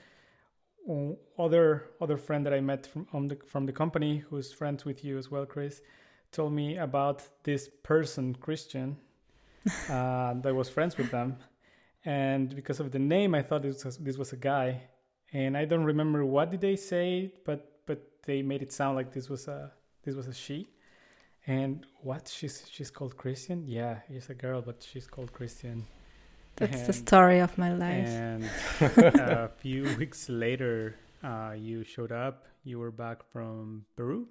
other 1.38 1.90
other 2.01 2.16
friend 2.16 2.46
that 2.46 2.55
I 2.55 2.61
met 2.61 2.87
from 3.11 3.29
the 3.29 3.37
from 3.46 3.66
the 3.66 3.72
company 3.72 4.18
who's 4.18 4.53
friends 4.53 4.85
with 4.85 5.05
you 5.05 5.18
as 5.18 5.31
well, 5.31 5.46
Chris, 5.46 5.83
told 6.31 6.53
me 6.53 6.77
about 6.77 7.29
this 7.42 7.68
person 7.83 8.35
Christian 8.35 8.99
uh, 9.90 10.35
that 10.35 10.55
was 10.55 10.68
friends 10.68 10.96
with 10.96 11.11
them, 11.11 11.38
and 12.07 12.55
because 12.55 12.79
of 12.79 12.92
the 12.92 13.01
name, 13.01 13.35
I 13.35 13.42
thought 13.42 13.62
this 13.62 13.85
was, 13.85 13.99
this 13.99 14.16
was 14.16 14.33
a 14.33 14.37
guy, 14.37 14.81
and 15.33 15.57
I 15.57 15.64
don't 15.64 15.83
remember 15.83 16.25
what 16.25 16.53
did 16.53 16.61
they 16.61 16.77
say, 16.77 17.33
but 17.45 17.83
but 17.85 18.01
they 18.25 18.42
made 18.42 18.62
it 18.62 18.73
sound 18.73 18.95
like 18.97 19.12
this 19.12 19.29
was 19.29 19.49
a 19.49 19.73
this 20.05 20.14
was 20.14 20.29
a 20.29 20.33
she. 20.33 20.69
And 21.49 21.85
what 22.03 22.29
she's 22.29 22.64
she's 22.71 22.90
called 22.92 23.16
Christian? 23.16 23.64
Yeah, 23.66 23.99
she's 24.09 24.31
a 24.31 24.35
girl, 24.35 24.62
but 24.62 24.87
she's 24.88 25.09
called 25.09 25.33
Christian. 25.33 25.85
That's 26.55 26.79
and, 26.79 26.87
the 26.87 26.92
story 26.92 27.40
of 27.40 27.59
my 27.59 27.75
life. 27.75 28.09
And 28.09 28.45
a 28.81 29.51
few 29.59 29.97
weeks 29.97 30.29
later, 30.29 30.97
uh, 31.25 31.55
you 31.57 31.83
showed 31.83 32.12
up. 32.12 32.47
You 32.62 32.79
were 32.79 32.92
back 32.92 33.23
from 33.33 33.85
Peru, 33.97 34.29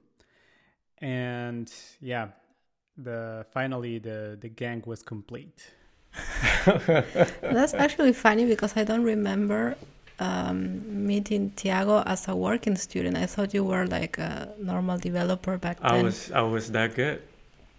and 0.99 1.71
yeah, 1.99 2.29
the 2.97 3.45
finally 3.51 3.99
the 3.99 4.37
the 4.39 4.49
gang 4.49 4.81
was 4.85 5.03
complete. 5.03 5.71
That's 7.41 7.73
actually 7.73 8.13
funny 8.13 8.45
because 8.45 8.75
I 8.75 8.83
don't 8.83 9.03
remember 9.03 9.75
um, 10.19 11.07
meeting 11.07 11.51
Tiago 11.55 12.03
as 12.05 12.27
a 12.27 12.35
working 12.35 12.75
student. 12.75 13.17
I 13.17 13.25
thought 13.25 13.53
you 13.53 13.63
were 13.63 13.85
like 13.85 14.17
a 14.17 14.49
normal 14.59 14.97
developer 14.97 15.57
back 15.57 15.79
then. 15.79 15.91
I 15.91 16.03
was 16.03 16.31
I 16.31 16.41
was 16.41 16.71
that 16.71 16.95
good. 16.95 17.21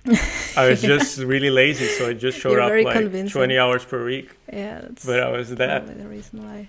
I 0.57 0.69
was 0.69 0.83
yeah. 0.83 0.97
just 0.97 1.19
really 1.19 1.51
lazy, 1.51 1.87
so 1.87 2.09
I 2.09 2.13
just 2.13 2.39
showed 2.39 2.53
You're 2.53 2.61
up 2.61 2.85
like 2.85 2.97
convincing. 2.97 3.33
20 3.33 3.59
hours 3.59 3.85
per 3.85 4.05
week. 4.05 4.31
Yeah, 4.53 4.81
that's 4.83 5.05
but 5.05 5.21
I 5.21 5.31
was 5.31 5.51
that. 5.57 5.99
the 5.99 6.07
reason 6.07 6.45
why. 6.45 6.69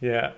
Yeah, 0.00 0.32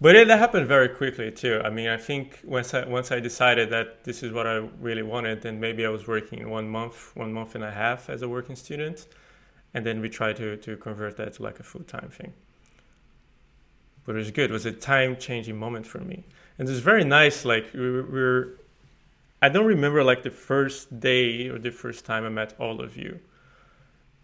but 0.00 0.14
it 0.14 0.28
happened 0.28 0.66
very 0.66 0.88
quickly 0.88 1.30
too. 1.30 1.60
I 1.64 1.70
mean, 1.70 1.88
I 1.88 1.96
think 1.96 2.40
once 2.44 2.72
I 2.72 2.86
once 2.86 3.10
I 3.10 3.20
decided 3.20 3.70
that 3.70 4.04
this 4.04 4.22
is 4.22 4.32
what 4.32 4.46
I 4.46 4.66
really 4.80 5.02
wanted, 5.02 5.42
then 5.42 5.58
maybe 5.60 5.84
I 5.84 5.88
was 5.90 6.06
working 6.06 6.48
one 6.48 6.68
month, 6.68 7.10
one 7.16 7.32
month 7.32 7.54
and 7.54 7.64
a 7.64 7.70
half 7.70 8.08
as 8.08 8.22
a 8.22 8.28
working 8.28 8.56
student, 8.56 9.06
and 9.74 9.84
then 9.84 10.00
we 10.00 10.08
try 10.08 10.32
to 10.32 10.56
to 10.56 10.76
convert 10.76 11.16
that 11.16 11.34
to 11.34 11.42
like 11.42 11.60
a 11.60 11.62
full 11.62 11.84
time 11.84 12.10
thing. 12.10 12.32
But 14.04 14.14
it 14.14 14.18
was 14.18 14.30
good. 14.30 14.50
It 14.50 14.52
was 14.52 14.66
a 14.66 14.72
time 14.72 15.16
changing 15.16 15.58
moment 15.58 15.86
for 15.86 15.98
me, 15.98 16.24
and 16.58 16.68
it 16.68 16.70
was 16.70 16.80
very 16.80 17.04
nice. 17.04 17.44
Like 17.44 17.72
we 17.74 17.90
were, 17.90 18.02
we 18.02 18.20
were, 18.20 18.58
I 19.42 19.48
don't 19.50 19.66
remember 19.66 20.02
like 20.02 20.22
the 20.22 20.30
first 20.30 20.98
day 20.98 21.48
or 21.48 21.58
the 21.58 21.70
first 21.70 22.04
time 22.06 22.24
I 22.24 22.30
met 22.30 22.54
all 22.58 22.80
of 22.80 22.96
you, 22.96 23.20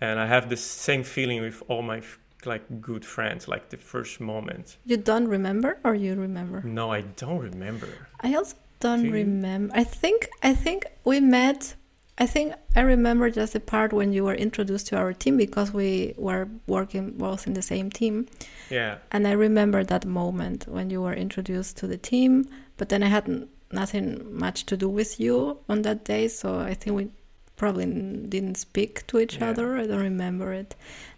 and 0.00 0.18
I 0.18 0.26
have 0.26 0.48
the 0.48 0.57
same 0.57 1.02
feeling 1.02 1.42
with 1.42 1.62
all 1.68 1.83
my 1.83 2.00
like 2.46 2.80
good 2.80 3.04
friends, 3.04 3.48
like 3.48 3.68
the 3.70 3.76
first 3.76 4.20
moment. 4.20 4.76
You 4.85 4.96
don't 4.96 5.28
remember, 5.28 5.78
or 5.85 5.94
you 5.94 6.14
remember? 6.14 6.62
No, 6.62 6.92
I 6.92 7.02
don't 7.02 7.38
remember. 7.38 7.88
I 8.20 8.35
also 8.35 8.57
don't 8.80 9.04
Do 9.04 9.12
remember. 9.12 9.74
I 9.74 9.85
think 9.85 10.28
I 10.42 10.54
think 10.54 10.87
we 11.04 11.20
met. 11.20 11.74
I 12.16 12.27
think 12.27 12.55
I 12.77 12.81
remember 12.83 13.29
just 13.29 13.55
the 13.55 13.61
part 13.61 13.92
when 13.92 14.12
you 14.12 14.24
were 14.24 14.35
introduced 14.35 14.87
to 14.88 14.96
our 14.96 15.12
team 15.12 15.37
because 15.37 15.72
we 15.72 16.14
were 16.16 16.48
working 16.66 17.11
both 17.12 17.46
in 17.46 17.55
the 17.55 17.62
same 17.62 17.90
team. 17.90 18.29
Yeah. 18.70 18.98
And 19.11 19.27
I 19.27 19.33
remember 19.33 19.83
that 19.83 20.05
moment 20.07 20.68
when 20.68 20.90
you 20.90 21.03
were 21.03 21.12
introduced 21.12 21.77
to 21.79 21.88
the 21.88 21.96
team, 21.98 22.48
but 22.77 22.88
then 22.88 23.03
I 23.03 23.09
had 23.09 23.48
nothing 23.72 24.38
much 24.38 24.64
to 24.66 24.77
do 24.77 24.88
with 24.88 25.18
you 25.18 25.59
on 25.68 25.83
that 25.83 26.05
day, 26.05 26.29
so 26.29 26.61
I 26.61 26.74
think 26.74 26.96
we 26.96 27.11
probably 27.57 27.87
didn't 27.87 28.57
speak 28.57 29.07
to 29.09 29.18
each 29.18 29.38
yeah. 29.38 29.50
other. 29.50 29.77
I 29.77 29.87
don't 29.87 29.98
remember 30.00 30.53
it. 30.53 30.77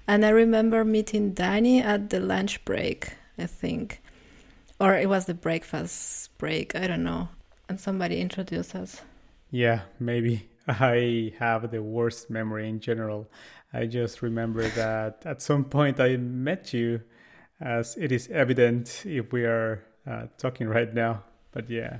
And 0.08 0.24
I 0.24 0.30
remember 0.30 0.82
meeting 0.84 1.32
Danny 1.32 1.82
at 1.82 2.08
the 2.08 2.20
lunch 2.20 2.64
break, 2.64 3.12
I 3.38 3.46
think. 3.46 4.00
Or 4.80 4.94
it 4.94 5.08
was 5.08 5.26
the 5.26 5.34
breakfast 5.34 6.36
break, 6.38 6.74
I 6.74 6.86
don't 6.86 7.04
know. 7.04 7.28
And 7.68 7.78
somebody 7.80 8.20
introduced 8.20 8.74
us. 8.74 9.02
Yeah, 9.50 9.82
maybe. 9.98 10.48
I 10.68 11.32
have 11.38 11.70
the 11.70 11.82
worst 11.82 12.30
memory 12.30 12.68
in 12.68 12.80
general. 12.80 13.30
I 13.72 13.86
just 13.86 14.22
remember 14.22 14.68
that 14.70 15.22
at 15.24 15.42
some 15.42 15.64
point 15.64 16.00
I 16.00 16.16
met 16.16 16.72
you, 16.72 17.00
as 17.60 17.96
it 17.96 18.12
is 18.12 18.28
evident 18.28 19.02
if 19.04 19.32
we 19.32 19.44
are 19.44 19.84
uh, 20.06 20.26
talking 20.38 20.68
right 20.68 20.92
now. 20.92 21.22
But 21.52 21.70
yeah. 21.70 21.98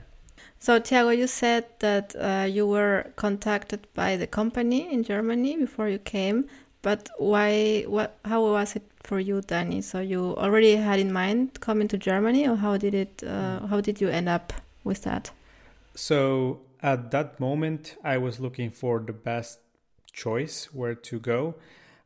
So, 0.59 0.79
Tiago, 0.79 1.11
you 1.11 1.27
said 1.27 1.65
that 1.79 2.15
uh, 2.17 2.47
you 2.49 2.67
were 2.67 3.13
contacted 3.17 3.87
by 3.95 4.17
the 4.17 4.27
company 4.27 4.93
in 4.93 5.03
Germany 5.03 5.57
before 5.57 5.89
you 5.89 5.99
came 5.99 6.47
but 6.87 7.11
why? 7.19 7.83
What? 7.89 8.17
How 8.25 8.43
was 8.43 8.77
it 8.77 8.85
for 9.03 9.19
you, 9.19 9.41
Danny? 9.41 9.83
So 9.83 9.99
you 9.99 10.37
already 10.37 10.77
had 10.77 11.01
in 11.01 11.13
mind 11.13 11.59
coming 11.59 11.89
to 11.89 11.99
Germany, 11.99 12.47
or 12.47 12.55
how 12.55 12.77
did 12.77 12.95
it? 12.95 13.25
Uh, 13.27 13.67
how 13.67 13.81
did 13.81 14.01
you 14.01 14.09
end 14.09 14.29
up 14.29 14.53
with 14.85 15.03
that? 15.03 15.33
So 15.97 16.61
at 16.83 17.11
that 17.11 17.41
moment, 17.41 17.97
I 18.05 18.19
was 18.19 18.41
looking 18.41 18.71
for 18.71 19.01
the 19.01 19.13
best 19.13 19.61
choice 20.13 20.73
where 20.73 20.95
to 20.95 21.21
go. 21.21 21.57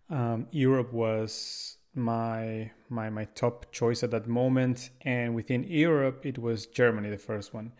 Um, 0.08 0.46
Europe 0.50 0.92
was 0.92 1.76
my 1.94 2.70
my 2.88 3.10
my 3.10 3.24
top 3.24 3.72
choice 3.72 4.02
at 4.02 4.10
that 4.10 4.26
moment, 4.28 4.90
and 5.02 5.34
within 5.34 5.64
Europe, 5.64 6.24
it 6.24 6.38
was 6.38 6.66
Germany, 6.66 7.10
the 7.10 7.18
first 7.18 7.54
one. 7.54 7.72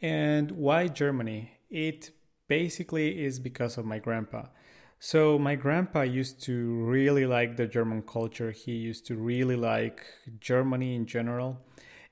And 0.00 0.50
why 0.52 0.88
Germany? 0.88 1.52
It 1.70 2.10
basically 2.48 3.24
is 3.24 3.38
because 3.40 3.78
of 3.78 3.84
my 3.84 3.98
grandpa. 3.98 4.46
So 4.98 5.38
my 5.38 5.54
grandpa 5.54 6.02
used 6.02 6.42
to 6.44 6.84
really 6.84 7.26
like 7.26 7.56
the 7.56 7.66
German 7.66 8.02
culture. 8.02 8.52
He 8.52 8.72
used 8.72 9.06
to 9.06 9.16
really 9.16 9.56
like 9.56 10.02
Germany 10.40 10.94
in 10.94 11.06
general. 11.06 11.60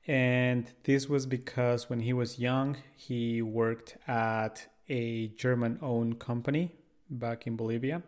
And 0.06 0.70
this 0.84 1.08
was 1.08 1.26
because 1.26 1.88
when 1.88 2.00
he 2.00 2.12
was 2.12 2.38
young, 2.38 2.76
he 2.96 3.40
worked 3.40 3.96
at 4.08 4.66
a 4.88 5.28
German 5.28 5.78
owned 5.80 6.18
company 6.18 6.72
back 7.08 7.46
in 7.46 7.56
Bolivia. 7.56 8.02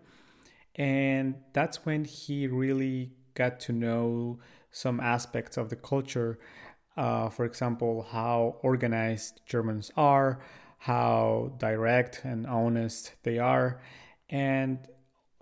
And 0.76 1.37
that's 1.52 1.87
when 1.87 2.04
he 2.04 2.48
really 2.48 3.12
got 3.35 3.61
to 3.61 3.72
know 3.72 4.40
some 4.70 4.98
aspects 4.98 5.57
of 5.57 5.70
the 5.70 5.76
culture. 5.76 6.38
Uh, 6.96 7.28
for 7.28 7.44
example, 7.44 8.07
how 8.11 8.57
organized 8.62 9.40
Germans 9.46 9.92
are, 9.96 10.40
how 10.78 11.52
direct 11.59 12.22
and 12.24 12.46
honest 12.46 13.12
they 13.22 13.38
are 13.38 13.80
and 14.30 14.78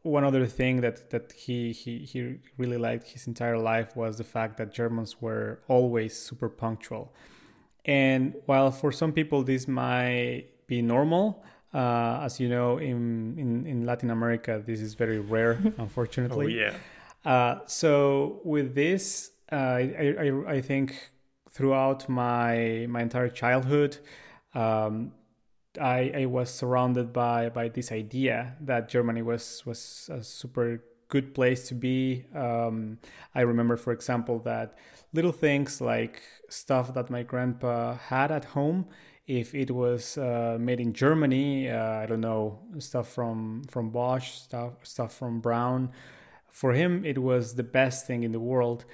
one 0.02 0.24
other 0.24 0.46
thing 0.46 0.80
that 0.80 1.10
that 1.10 1.32
he 1.32 1.72
he 1.72 1.98
he 1.98 2.36
really 2.58 2.76
liked 2.76 3.08
his 3.08 3.26
entire 3.26 3.58
life 3.58 3.96
was 3.96 4.18
the 4.18 4.24
fact 4.24 4.56
that 4.56 4.72
Germans 4.72 5.20
were 5.20 5.60
always 5.68 6.16
super 6.16 6.48
punctual. 6.48 7.14
And 7.84 8.34
while 8.46 8.70
for 8.70 8.92
some 8.92 9.12
people 9.12 9.42
this 9.42 9.66
might 9.66 10.46
be 10.66 10.82
normal, 10.82 11.44
uh, 11.74 12.20
as 12.22 12.38
you 12.38 12.48
know, 12.48 12.78
in, 12.78 13.36
in, 13.38 13.66
in 13.66 13.86
Latin 13.86 14.10
America, 14.10 14.62
this 14.64 14.80
is 14.80 14.94
very 14.94 15.18
rare, 15.18 15.58
unfortunately. 15.78 16.46
oh, 16.46 16.48
yeah. 16.48 17.30
Uh, 17.30 17.60
so 17.66 18.40
with 18.44 18.74
this, 18.74 19.30
uh, 19.50 19.56
I, 19.56 20.14
I, 20.18 20.52
I 20.54 20.60
think 20.60 21.10
throughout 21.50 22.08
my 22.08 22.86
my 22.88 23.02
entire 23.02 23.28
childhood, 23.28 23.98
um, 24.54 25.12
I, 25.80 26.12
I 26.14 26.26
was 26.26 26.50
surrounded 26.50 27.12
by 27.12 27.48
by 27.48 27.68
this 27.68 27.92
idea 27.92 28.56
that 28.60 28.88
Germany 28.88 29.22
was 29.22 29.64
was 29.64 30.10
a 30.12 30.22
super 30.22 30.82
good 31.08 31.34
place 31.34 31.68
to 31.68 31.74
be. 31.74 32.24
Um, 32.34 32.98
I 33.34 33.42
remember, 33.42 33.76
for 33.76 33.92
example, 33.92 34.38
that 34.40 34.78
little 35.12 35.32
things 35.32 35.80
like 35.80 36.22
stuff 36.48 36.94
that 36.94 37.10
my 37.10 37.22
grandpa 37.22 37.96
had 37.96 38.32
at 38.32 38.46
home. 38.46 38.86
If 39.26 39.54
it 39.54 39.70
was 39.70 40.18
uh, 40.18 40.56
made 40.58 40.80
in 40.80 40.92
Germany, 40.94 41.70
uh, 41.70 42.02
I 42.02 42.06
don't 42.06 42.20
know 42.20 42.60
stuff 42.78 43.08
from 43.08 43.62
from 43.70 43.90
Bosch, 43.90 44.32
stuff 44.32 44.72
stuff 44.82 45.14
from 45.14 45.40
Braun. 45.40 45.90
For 46.50 46.72
him, 46.72 47.04
it 47.04 47.18
was 47.18 47.54
the 47.54 47.62
best 47.62 48.06
thing 48.06 48.24
in 48.24 48.32
the 48.32 48.40
world, 48.40 48.84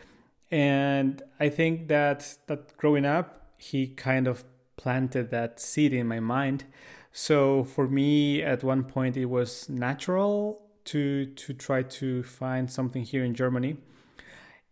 and 0.51 1.23
I 1.41 1.49
think 1.49 1.89
that 1.89 2.37
that 2.47 2.77
growing 2.77 3.05
up, 3.05 3.47
he 3.57 3.89
kind 3.89 4.29
of 4.29 4.45
planted 4.79 5.31
that 5.31 5.61
seed 5.61 5.93
in 5.93 6.07
my 6.07 6.21
mind. 6.21 6.65
So 7.13 7.65
for 7.65 7.87
me, 7.87 8.43
at 8.43 8.65
one 8.65 8.85
point, 8.85 9.17
it 9.19 9.27
was 9.27 9.69
natural 9.69 10.63
to 10.85 11.27
to 11.27 11.53
try 11.53 11.83
to 11.83 12.23
find 12.23 12.71
something 12.71 13.03
here 13.03 13.25
in 13.25 13.35
Germany, 13.35 13.77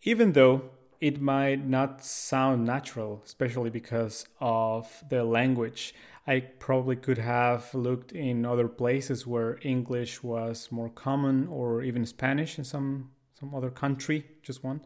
even 0.03 0.33
though 0.33 0.71
it 1.01 1.21
might 1.21 1.67
not 1.67 2.03
sound 2.03 2.65
natural, 2.65 3.23
especially 3.27 3.69
because 3.69 4.27
of 4.41 5.05
the 5.11 5.25
language. 5.25 5.95
I 6.27 6.41
probably 6.41 6.97
could 6.97 7.19
have 7.19 7.73
looked 7.75 8.13
in 8.13 8.45
other 8.45 8.67
places 8.67 9.27
where 9.27 9.59
English 9.63 10.23
was 10.23 10.73
more 10.73 10.89
common 10.89 11.47
or 11.49 11.83
even 11.83 12.07
Spanish 12.07 12.59
in 12.59 12.65
some 12.65 13.11
some 13.39 13.55
other 13.55 13.71
country, 13.71 14.25
just 14.43 14.65
one. 14.65 14.81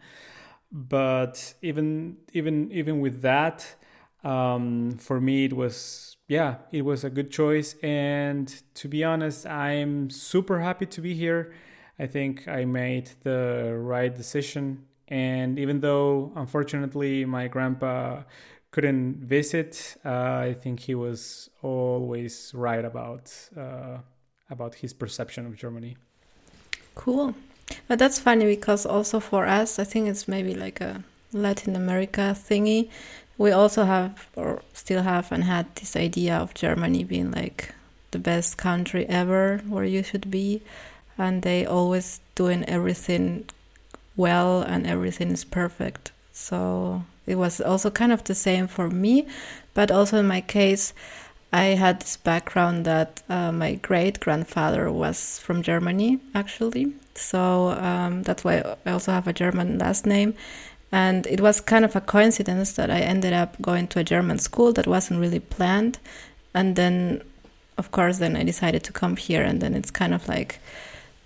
But 0.73 1.55
even 1.63 2.17
even 2.33 2.71
even 2.73 3.01
with 3.01 3.23
that, 3.23 3.77
um, 4.25 4.93
for 4.99 5.21
me 5.21 5.45
it 5.47 5.53
was 5.53 6.17
yeah, 6.29 6.57
it 6.71 6.83
was 6.83 7.03
a 7.03 7.11
good 7.11 7.33
choice. 7.33 7.75
And 7.83 8.55
to 8.75 8.87
be 8.87 9.03
honest, 9.03 9.47
I'm 9.47 10.11
super 10.11 10.61
happy 10.61 10.87
to 10.87 11.01
be 11.01 11.13
here. 11.13 11.53
I 11.99 12.07
think 12.07 12.47
I 12.47 12.65
made 12.65 13.11
the 13.25 13.77
right 13.77 14.15
decision 14.15 14.87
and 15.11 15.59
even 15.59 15.81
though, 15.81 16.33
unfortunately, 16.37 17.25
my 17.25 17.49
grandpa 17.49 18.23
couldn't 18.71 19.17
visit, 19.17 19.97
uh, 20.05 20.09
I 20.09 20.57
think 20.59 20.81
he 20.81 20.95
was 20.95 21.51
always 21.63 22.53
right 22.55 22.85
about 22.85 23.35
uh, 23.57 23.99
about 24.49 24.77
his 24.77 24.93
perception 24.93 25.47
of 25.47 25.57
Germany. 25.57 25.97
Cool, 26.95 27.35
but 27.89 27.99
that's 27.99 28.21
funny 28.21 28.47
because 28.47 28.87
also 28.87 29.19
for 29.19 29.47
us, 29.47 29.81
I 29.81 29.85
think 29.85 30.09
it's 30.09 30.29
maybe 30.29 30.55
like 30.55 30.81
a 30.81 31.03
Latin 31.33 31.75
America 31.75 32.37
thingy. 32.37 32.89
We 33.41 33.53
also 33.53 33.85
have, 33.85 34.29
or 34.37 34.61
still 34.75 35.03
have, 35.03 35.33
and 35.33 35.45
had 35.45 35.75
this 35.77 35.97
idea 35.97 36.37
of 36.37 36.53
Germany 36.53 37.05
being 37.05 37.31
like 37.31 37.75
the 38.11 38.19
best 38.19 38.59
country 38.59 39.07
ever 39.09 39.63
where 39.67 39.87
you 39.87 40.03
should 40.03 40.31
be, 40.31 40.61
and 41.17 41.41
they 41.41 41.65
always 41.65 42.21
doing 42.35 42.65
everything 42.65 43.47
well 44.15 44.61
and 44.61 44.87
everything 44.87 45.31
is 45.31 45.45
perfect. 45.45 46.13
So 46.35 47.05
it 47.25 47.37
was 47.37 47.63
also 47.63 47.89
kind 47.91 48.13
of 48.13 48.25
the 48.25 48.35
same 48.35 48.67
for 48.67 48.91
me, 48.91 49.27
but 49.73 49.91
also 49.91 50.19
in 50.19 50.27
my 50.27 50.43
case, 50.43 50.93
I 51.51 51.77
had 51.81 52.01
this 52.01 52.19
background 52.19 52.85
that 52.85 53.23
uh, 53.31 53.53
my 53.53 53.77
great 53.77 54.21
grandfather 54.21 54.93
was 54.93 55.39
from 55.39 55.63
Germany, 55.63 56.19
actually. 56.35 56.93
So 57.15 57.71
um, 57.71 58.23
that's 58.23 58.45
why 58.45 58.77
I 58.85 58.91
also 58.91 59.13
have 59.13 59.27
a 59.27 59.33
German 59.33 59.79
last 59.79 60.05
name. 60.05 60.35
And 60.93 61.27
it 61.27 61.41
was 61.41 61.61
kind 61.61 61.85
of 61.85 61.95
a 61.95 62.01
coincidence 62.01 62.73
that 62.73 62.91
I 62.91 63.01
ended 63.01 63.33
up 63.33 63.61
going 63.63 63.87
to 63.89 64.01
a 64.01 64.05
German 64.05 64.39
school 64.39 64.73
that 64.73 64.87
wasn't 64.87 65.21
really 65.21 65.41
planned. 65.41 65.99
And 66.55 66.75
then, 66.75 67.23
of 67.79 67.93
course, 67.93 68.19
then 68.19 68.37
I 68.37 68.43
decided 68.43 68.83
to 68.85 68.93
come 68.93 69.17
here. 69.17 69.43
And 69.43 69.61
then 69.61 69.75
it's 69.75 69.91
kind 69.91 70.13
of 70.15 70.27
like 70.29 70.59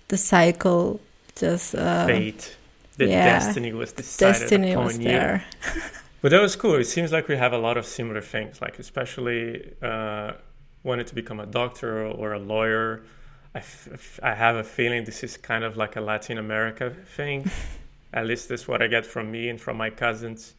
the 0.09 0.17
cycle 0.17 0.99
just. 1.35 1.73
Uh, 1.73 2.05
Fate 2.05 2.55
the 2.97 3.07
yeah, 3.07 3.25
destiny 3.25 3.73
was 3.73 3.91
decided 3.91 4.39
destiny 4.39 4.71
upon 4.71 4.85
was 4.85 4.99
there. 4.99 5.45
you. 5.75 5.81
but 6.21 6.31
that 6.31 6.41
was 6.41 6.55
cool. 6.55 6.75
It 6.75 6.85
seems 6.85 7.11
like 7.11 7.27
we 7.27 7.35
have 7.35 7.53
a 7.53 7.57
lot 7.57 7.77
of 7.77 7.85
similar 7.85 8.21
things, 8.21 8.61
like 8.61 8.79
especially 8.79 9.73
uh, 9.81 10.33
wanted 10.83 11.07
to 11.07 11.15
become 11.15 11.39
a 11.39 11.45
doctor 11.45 12.07
or 12.07 12.33
a 12.33 12.39
lawyer. 12.39 13.03
I, 13.53 13.59
f- 13.59 14.19
I 14.21 14.33
have 14.33 14.55
a 14.55 14.63
feeling 14.63 15.05
this 15.05 15.23
is 15.23 15.37
kind 15.37 15.63
of 15.63 15.77
like 15.77 15.95
a 15.95 16.01
Latin 16.01 16.37
America 16.37 16.91
thing. 17.15 17.49
At 18.15 18.25
least 18.25 18.49
that's 18.49 18.67
what 18.67 18.81
I 18.81 18.87
get 18.87 19.05
from 19.05 19.29
me 19.29 19.49
and 19.49 19.61
from 19.61 19.77
my 19.77 19.91
cousins. 19.91 20.55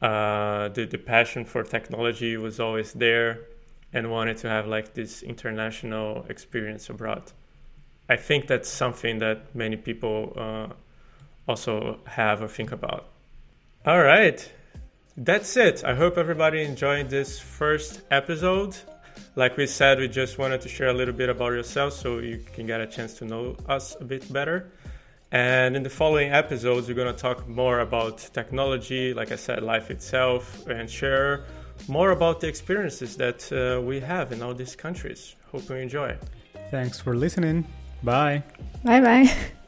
Uh, 0.00 0.68
the, 0.68 0.86
the 0.86 0.98
passion 0.98 1.44
for 1.44 1.64
technology 1.64 2.36
was 2.36 2.60
always 2.60 2.92
there 2.92 3.40
and 3.92 4.10
wanted 4.10 4.36
to 4.38 4.48
have 4.48 4.66
like 4.66 4.94
this 4.94 5.22
international 5.22 6.24
experience 6.28 6.88
abroad. 6.88 7.32
I 8.08 8.16
think 8.16 8.46
that's 8.46 8.68
something 8.68 9.18
that 9.18 9.54
many 9.54 9.76
people 9.76 10.34
uh, 10.36 10.66
also 11.48 11.98
have 12.06 12.42
or 12.42 12.48
think 12.48 12.70
about. 12.70 13.06
All 13.86 14.00
right, 14.00 14.50
that's 15.16 15.56
it. 15.56 15.84
I 15.84 15.94
hope 15.94 16.16
everybody 16.16 16.62
enjoyed 16.62 17.10
this 17.10 17.38
first 17.38 18.02
episode. 18.10 18.76
Like 19.36 19.56
we 19.56 19.66
said, 19.66 19.98
we 19.98 20.08
just 20.08 20.38
wanted 20.38 20.60
to 20.62 20.68
share 20.68 20.88
a 20.88 20.92
little 20.92 21.14
bit 21.14 21.28
about 21.28 21.52
yourself 21.52 21.92
so 21.92 22.18
you 22.18 22.44
can 22.54 22.66
get 22.66 22.80
a 22.80 22.86
chance 22.86 23.14
to 23.18 23.24
know 23.24 23.56
us 23.68 23.96
a 24.00 24.04
bit 24.04 24.32
better. 24.32 24.70
And 25.32 25.76
in 25.76 25.82
the 25.82 25.90
following 25.90 26.32
episodes, 26.32 26.86
we're 26.86 26.94
going 26.94 27.12
to 27.12 27.20
talk 27.20 27.48
more 27.48 27.80
about 27.80 28.18
technology, 28.32 29.12
like 29.12 29.32
I 29.32 29.36
said, 29.36 29.62
life 29.62 29.90
itself, 29.90 30.66
and 30.68 30.88
share 30.88 31.44
more 31.88 32.12
about 32.12 32.40
the 32.40 32.46
experiences 32.46 33.16
that 33.16 33.50
uh, 33.52 33.80
we 33.80 34.00
have 34.00 34.32
in 34.32 34.42
all 34.42 34.54
these 34.54 34.76
countries. 34.76 35.34
Hope 35.50 35.68
you 35.68 35.76
enjoy. 35.76 36.16
Thanks 36.70 37.00
for 37.00 37.16
listening. 37.16 37.66
Bye. 38.02 38.42
Bye 38.84 39.00
bye. 39.00 39.36